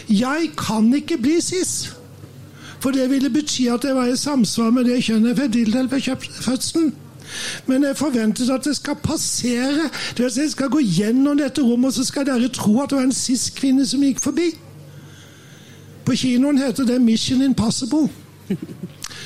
[0.09, 1.93] Jeg kan ikke bli cis.
[2.81, 5.93] For det ville bety at jeg var i samsvar med det kjønnet jeg fikk tildelt
[5.93, 6.93] ved fødselen.
[7.67, 9.91] Men jeg forventet at det skal passere.
[10.17, 12.91] Det vil si, jeg skal gå gjennom dette rommet, og så skal dere tro at
[12.91, 14.51] det var en cis-kvinne som gikk forbi.
[16.05, 18.09] På kinoen heter det 'Mission Impossible'.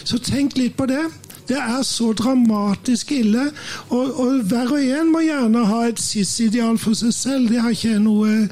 [0.04, 1.04] Så tenk litt på det.
[1.48, 3.50] Det er så dramatisk ille.
[3.88, 7.48] Og, og hver og en må gjerne ha et cis-ideal for seg selv.
[7.48, 8.48] Det har ikke jeg noe,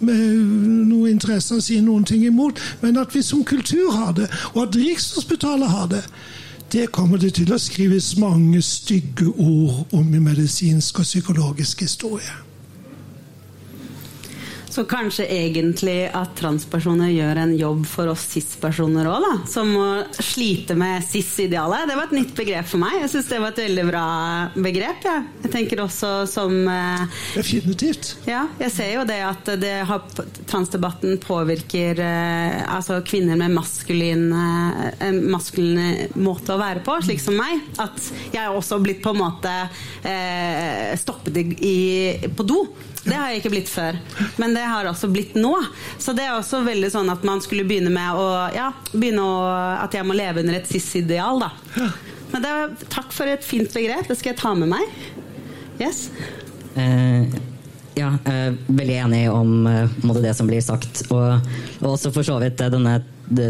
[0.00, 2.60] noe interesse av å si noen ting imot.
[2.82, 6.04] Men at vi som kultur har det, og at Rikshospitalet har det,
[6.74, 12.34] det kommer det til å skrives mange stygge ord om i medisinsk og psykologisk historie.
[14.74, 19.34] Så kanskje egentlig at transpersoner gjør en jobb for oss cis-personer òg, da.
[19.46, 21.84] Som å slite med cis-idealet.
[21.86, 22.96] Det var et nytt begrep for meg.
[23.04, 24.06] Jeg syns det var et veldig bra
[24.56, 25.06] begrep.
[25.06, 25.20] Ja.
[25.44, 27.04] Jeg tenker også som eh,
[27.36, 28.16] Definitivt.
[28.26, 30.08] Ja, jeg ser jo det at det har,
[30.50, 37.38] transdebatten påvirker eh, altså kvinner med maskulin, eh, maskulin måte å være på, slik som
[37.38, 37.62] meg.
[37.78, 39.54] At jeg har også blitt på en måte
[40.02, 41.78] eh, stoppet i,
[42.34, 42.64] på do.
[43.04, 43.98] Det har jeg ikke blitt før.
[44.40, 45.52] Men det har også blitt nå.
[46.00, 49.34] Så det er også veldig sånn at man skulle begynne med å ja, begynne å,
[49.84, 51.90] At jeg må leve under et cis-ideal, da.
[52.32, 52.54] Men det,
[52.90, 54.08] takk for et fint begrep.
[54.08, 54.96] Det skal jeg ta med meg.
[55.78, 56.08] Yes?
[56.74, 57.36] Eh,
[57.94, 61.04] ja, eh, veldig enig om eh, det som blir sagt.
[61.10, 61.44] Og,
[61.82, 62.98] og også for så vidt denne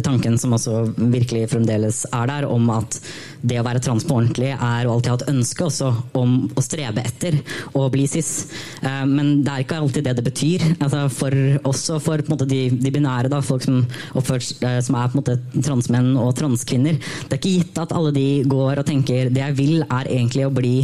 [0.05, 2.99] tanken som også virkelig fremdeles er der, om at
[3.45, 6.65] det å være trans på ordentlig er å alltid ha et ønske også om å
[6.65, 7.37] strebe etter
[7.77, 8.31] å bli cis.
[8.81, 10.65] Eh, men det er ikke alltid det det betyr.
[10.79, 11.39] Altså for,
[11.71, 13.83] også for måte, de, de, binære, da, folk som,
[14.17, 17.01] oppført, eh, som er på en måte, transmenn og transkvinner.
[17.01, 20.49] Det er ikke gitt at alle de går og tenker det jeg vil er egentlig
[20.49, 20.75] å bli,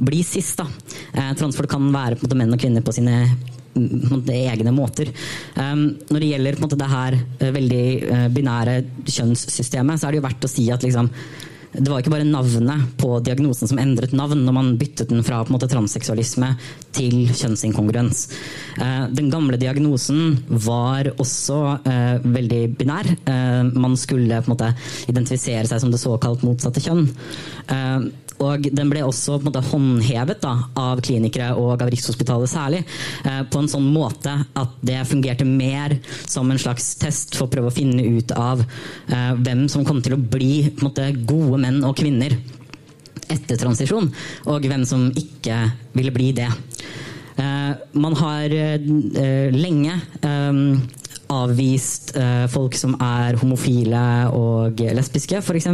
[0.00, 0.52] bli cis.
[0.58, 0.66] Da.
[1.14, 3.22] Eh, transfolk kan være måte, menn og kvinner på sine
[3.74, 5.10] egne måter.
[5.54, 10.20] Um, når det gjelder måte, det her uh, veldig uh, binære kjønnssystemet, så er det
[10.20, 11.10] jo verdt å si at liksom,
[11.70, 15.38] det var ikke bare navnet på diagnosen som endret navn når man byttet den fra
[15.44, 16.48] på en måte, transseksualisme
[16.96, 18.24] til kjønnsinkongruens.
[18.80, 21.60] Uh, den gamle diagnosen var også
[22.24, 23.06] veldig binær.
[23.74, 24.72] man skulle på en måte
[25.12, 27.06] identifisere seg som det såkalt motsatte kjønn.
[28.40, 32.82] Og den ble også på en måte, håndhevet da, av klinikere og av Rikshospitalet særlig,
[33.28, 37.52] eh, på en sånn måte at det fungerte mer som en slags test for å
[37.52, 41.82] prøve å finne ut av eh, hvem som kom til å bli måte, gode menn
[41.84, 42.36] og kvinner
[43.30, 44.08] etter transisjon,
[44.50, 45.60] og hvem som ikke
[45.94, 46.48] ville bli det.
[47.36, 48.56] Eh, man har
[49.54, 50.00] lenge
[51.30, 52.10] avvist
[52.50, 54.02] folk som er homofile
[54.34, 55.68] og lesbiske, f.eks.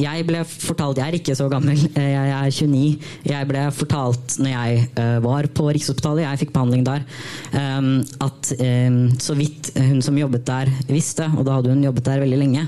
[0.00, 3.08] Jeg ble fortalt, jeg er ikke så gammel, jeg er 29.
[3.28, 7.04] Jeg ble fortalt når jeg eh, var på Rikshospitalet, jeg fikk behandling der,
[7.58, 7.90] ehm,
[8.24, 12.22] at ehm, så vidt hun som jobbet der visste, og da hadde hun jobbet der
[12.24, 12.64] veldig lenge,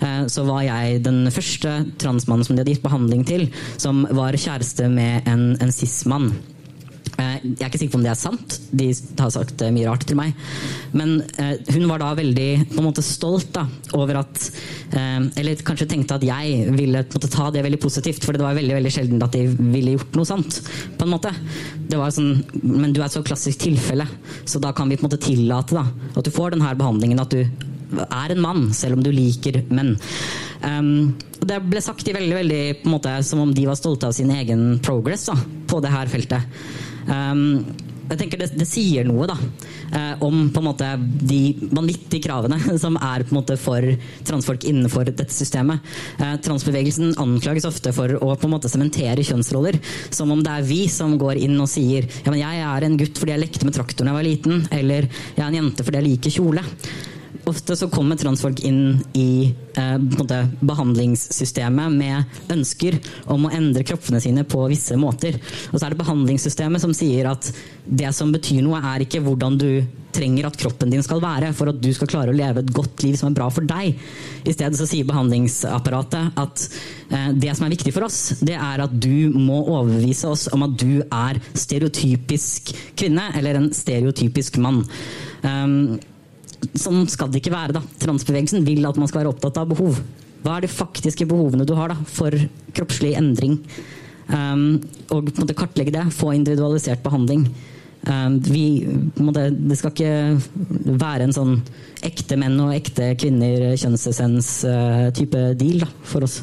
[0.00, 3.48] eh, så var jeg den første transmannen som de hadde gitt behandling til,
[3.80, 6.34] som var kjæreste med en, en cis-mann.
[7.16, 9.88] Eh, jeg er ikke sikker på om det er sant, de har sagt eh, mye
[9.88, 10.36] rart til meg.
[10.96, 14.48] Men eh, hun var da veldig på en måte stolt da, over at
[14.96, 18.76] Eller kanskje tenkte at jeg ville måte, ta det veldig positivt, for det var veldig
[18.76, 20.60] veldig sjelden at de ville gjort noe sant.
[20.96, 21.32] på en måte.
[21.90, 24.06] Det var sånn, Men du er et så klassisk tilfelle,
[24.46, 27.20] så da kan vi på en måte tillate da, at du får denne behandlingen.
[27.20, 27.42] at du
[28.06, 29.94] er en mann, selv om du liker menn.
[30.62, 31.14] Um,
[31.46, 34.16] det ble sagt i veldig, veldig på en måte, som om de var stolte av
[34.16, 35.36] sin egen progress da,
[35.70, 36.58] på det her feltet.
[37.06, 37.64] Um,
[38.06, 39.34] jeg tenker det, det, sier noe da,
[39.98, 40.90] eh, om på en måte
[41.26, 41.40] de
[41.74, 43.82] vanvittige kravene som er på en måte for
[44.26, 45.82] transfolk innenfor dette systemet.
[46.20, 49.80] Eh, transbevegelsen anklages ofte for å på en måte sementere kjønnsroller.
[50.14, 52.96] Som om det er vi som går inn og sier ja, men jeg er en
[53.00, 54.64] gutt fordi jeg lekte med traktor da jeg var liten.
[54.70, 56.66] Eller jeg er en jente fordi jeg liker kjole
[57.46, 59.98] ofte så kommer transfolk inn i eh,
[60.60, 62.98] behandlingssystemet med ønsker
[63.32, 65.38] om å endre kroppene sine på visse måter.
[65.70, 67.50] Og så er det behandlingssystemet som sier at
[67.86, 69.70] det som betyr noe, er ikke hvordan du
[70.16, 73.04] trenger at kroppen din skal være for at du skal klare å leve et godt
[73.04, 73.94] liv som er bra for deg.
[74.46, 76.66] I stedet så sier behandlingsapparatet at
[77.10, 80.66] eh, det som er viktig for oss, det er at du må overbevise oss om
[80.66, 84.84] at du er stereotypisk kvinne eller en stereotypisk mann.
[85.46, 85.98] Um,
[86.76, 87.76] Sånn skal det ikke være.
[87.76, 87.82] da.
[88.02, 90.00] Transbevegelsen vil at man skal være opptatt av behov.
[90.44, 92.34] Hva er de faktiske behovene du har da, for
[92.76, 93.58] kroppslig endring?
[94.26, 94.82] Um,
[95.14, 97.46] og måte kartlegge det, få individualisert behandling.
[98.06, 98.86] Um, vi,
[99.18, 101.56] måte, det skal ikke være en sånn
[102.06, 106.40] ekte menn og ekte kvinner, kjønnsessens-type uh, deal da, for oss.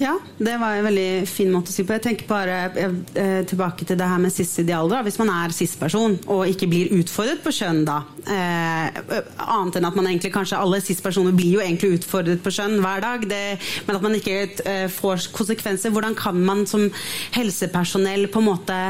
[0.00, 1.92] Ja, det var en veldig fin måte å si på.
[1.94, 4.88] Jeg tenker bare eh, tilbake til det her med cis-ideal.
[5.04, 9.02] Hvis man er cis-person og ikke blir utfordret på kjønn da, eh,
[9.36, 13.04] annet enn at man egentlig kanskje alle cis-personer blir jo egentlig utfordret på kjønn hver
[13.04, 13.42] dag, det,
[13.86, 15.92] men at man ikke eh, får konsekvenser.
[15.92, 16.88] Hvordan kan man som
[17.36, 18.80] helsepersonell på en måte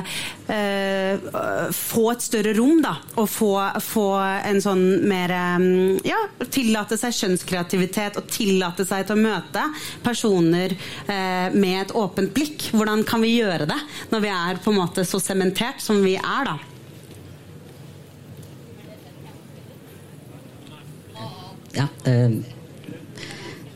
[0.55, 1.19] eh,
[1.77, 5.69] få et større rom, da, og få, få en sånn mer eh,
[6.07, 6.23] Ja,
[6.53, 9.67] tillate seg kjønnskreativitet og tillate seg til å møte
[10.07, 12.69] personer Eh, med et åpent blikk.
[12.77, 13.79] Hvordan kan vi gjøre det
[14.13, 16.59] når vi er på en måte så sementert som vi er, da?
[21.73, 22.43] Ja, øh,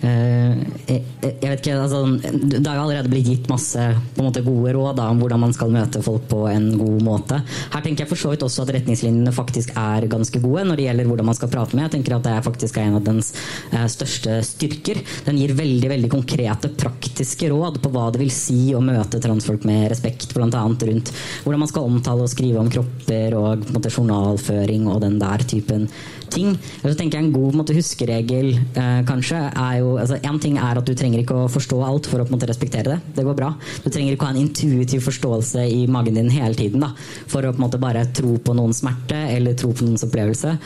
[0.07, 2.01] jeg, jeg, vet ikke, altså,
[2.47, 3.83] Det har allerede blitt gitt masse
[4.19, 7.41] måte, gode råd da, om hvordan man skal møte folk på en god måte.
[7.73, 10.89] Her tenker jeg for så vidt også at retningslinjene faktisk er ganske gode når det
[10.89, 11.87] gjelder hvordan man skal prate med.
[11.87, 13.33] Jeg tenker at Det er faktisk en av dens
[13.71, 15.03] eh, største styrker.
[15.29, 19.67] Den gir veldig veldig konkrete, praktiske råd på hva det vil si å møte transfolk
[19.69, 20.49] med respekt, bl.a.
[20.51, 21.13] rundt
[21.45, 25.87] hvordan man skal omtale og skrive om kropper og måte, journalføring og den der typen
[26.33, 26.55] ting.
[26.83, 30.79] Så tenker jeg En god måte, huskeregel eh, kanskje er jo altså, En ting er
[30.79, 33.15] at du trenger ikke å forstå alt for å måte, respektere det.
[33.19, 33.53] Det går bra.
[33.85, 36.93] Du trenger ikke å ha en intuitiv forståelse i magen din hele tiden da,
[37.31, 40.57] for å måte, bare tro på noens smerte eller tro på noens opplevelse.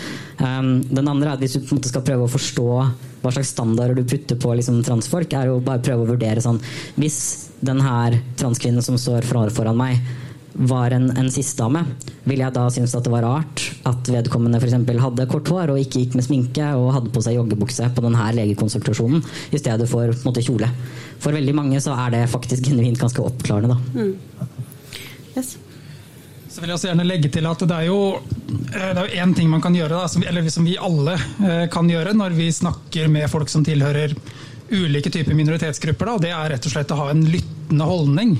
[0.41, 2.69] Um, den andre er at hvis du skal prøve å forstå
[3.21, 6.61] hva slags standarder du putter på liksom, transfolk, er å bare prøve å vurdere sånn
[6.97, 10.01] Hvis den her transkvinnen som står foran meg,
[10.53, 11.85] var en, en cis-dame,
[12.27, 14.75] ville jeg da synes at det var rart at vedkommende f.eks.
[15.05, 18.27] hadde kort hår og ikke gikk med sminke og hadde på seg joggebukse på denne
[18.41, 19.23] legekonsultasjonen
[19.55, 20.69] i stedet for måte, kjole.
[21.23, 23.77] For veldig mange så er det faktisk genuint ganske oppklarende.
[23.77, 24.05] Da.
[24.05, 24.49] Mm.
[25.37, 25.57] Yes.
[26.51, 29.35] Så vil jeg også gjerne legge til at det er jo eh, det er én
[29.37, 32.51] ting man kan gjøre, da, som, eller som vi alle eh, kan gjøre når vi
[32.53, 34.17] snakker med folk som tilhører
[34.71, 36.11] ulike typer minoritetsgrupper.
[36.11, 38.35] Da, og det er rett og slett å ha en lyttende holdning.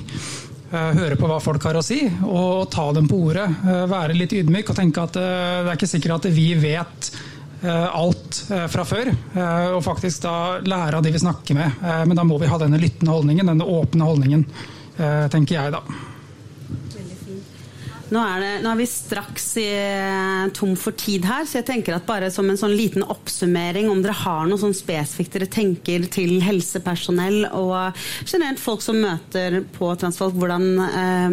[0.71, 3.47] Høre på hva folk har å si, og ta dem på ordet.
[3.91, 7.11] Være litt ydmyk og tenke at det er ikke sikkert at vi vet
[7.61, 8.39] alt
[8.73, 9.11] fra før.
[9.75, 11.83] Og faktisk da lære av de vi snakker med.
[12.07, 14.47] Men da må vi ha denne lyttende holdningen, denne åpne holdningen,
[15.33, 15.83] tenker jeg da.
[18.11, 19.69] Nå er, det, nå er, vi straks i,
[20.57, 24.01] tom for tid her, så jeg tenker at bare som en sånn liten oppsummering, om
[24.03, 27.95] dere har noe sånn spesifikt dere tenker til helsepersonell og
[28.25, 31.29] generelt folk som møter på Transfolk, hvordan eh,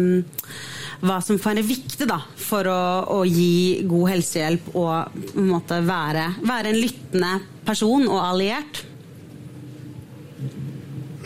[1.03, 5.81] hva som være viktig da, for å, å, gi god helsehjelp og på en måte
[5.83, 7.33] være, være en lyttende
[7.67, 8.85] person og alliert?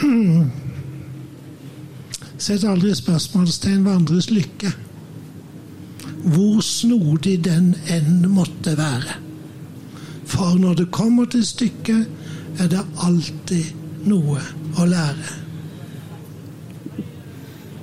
[2.43, 4.73] Sett aldri spørsmålstegn ved andres lykke
[6.23, 9.19] hvor snodig den enn måtte være.
[10.29, 12.07] For når det kommer til stykket,
[12.61, 14.41] er det alltid noe
[14.79, 15.39] å lære.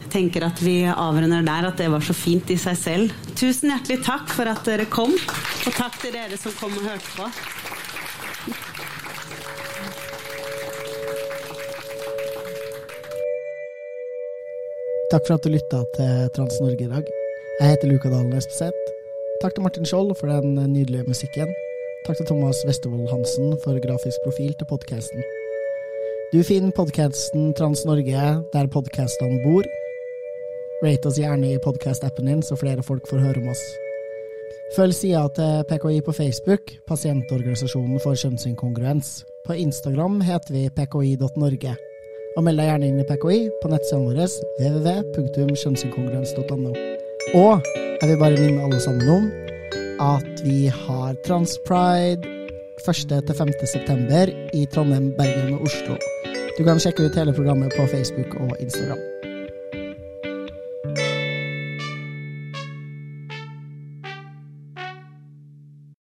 [0.00, 3.14] Jeg tenker at vi avrunder der, at det var så fint i seg selv.
[3.38, 7.14] Tusen hjertelig takk for at dere kom, og takk til dere som kom og hørte
[7.14, 7.30] på.
[15.10, 17.19] Takk for at du lytta til Trans-Norge i dag.
[17.60, 18.86] Jeg heter Luka Dalen Espeseth.
[19.42, 21.50] Takk til Martin Skjold for den nydelige musikken.
[22.06, 25.20] Takk til Thomas Westervold Hansen for grafisk profil til podkasten.
[26.32, 28.22] Du finner podkasten Trans-Norge
[28.54, 29.60] der podkastene bor.
[30.80, 33.64] Rate oss gjerne i podkast-appen din, så flere folk får høre om oss.
[34.76, 39.08] Følg sida til PKI på Facebook, Pasientorganisasjonen for kjønnsinkongruens.
[39.44, 41.76] På Instagram heter vi pki.norge.
[42.38, 44.24] Og meld deg gjerne inn i PKI på nettsidene våre
[44.62, 46.89] www.kjønnsinkongruens.no.
[47.34, 47.62] Og
[48.00, 49.26] jeg vil bare minne alle sammen om
[50.02, 52.26] at vi har Transpride
[52.80, 53.66] 1.-5.
[53.66, 55.94] september i Trondheim, Bergen og Oslo.
[56.58, 59.19] Du kan sjekke ut hele programmet på Facebook og Instagram.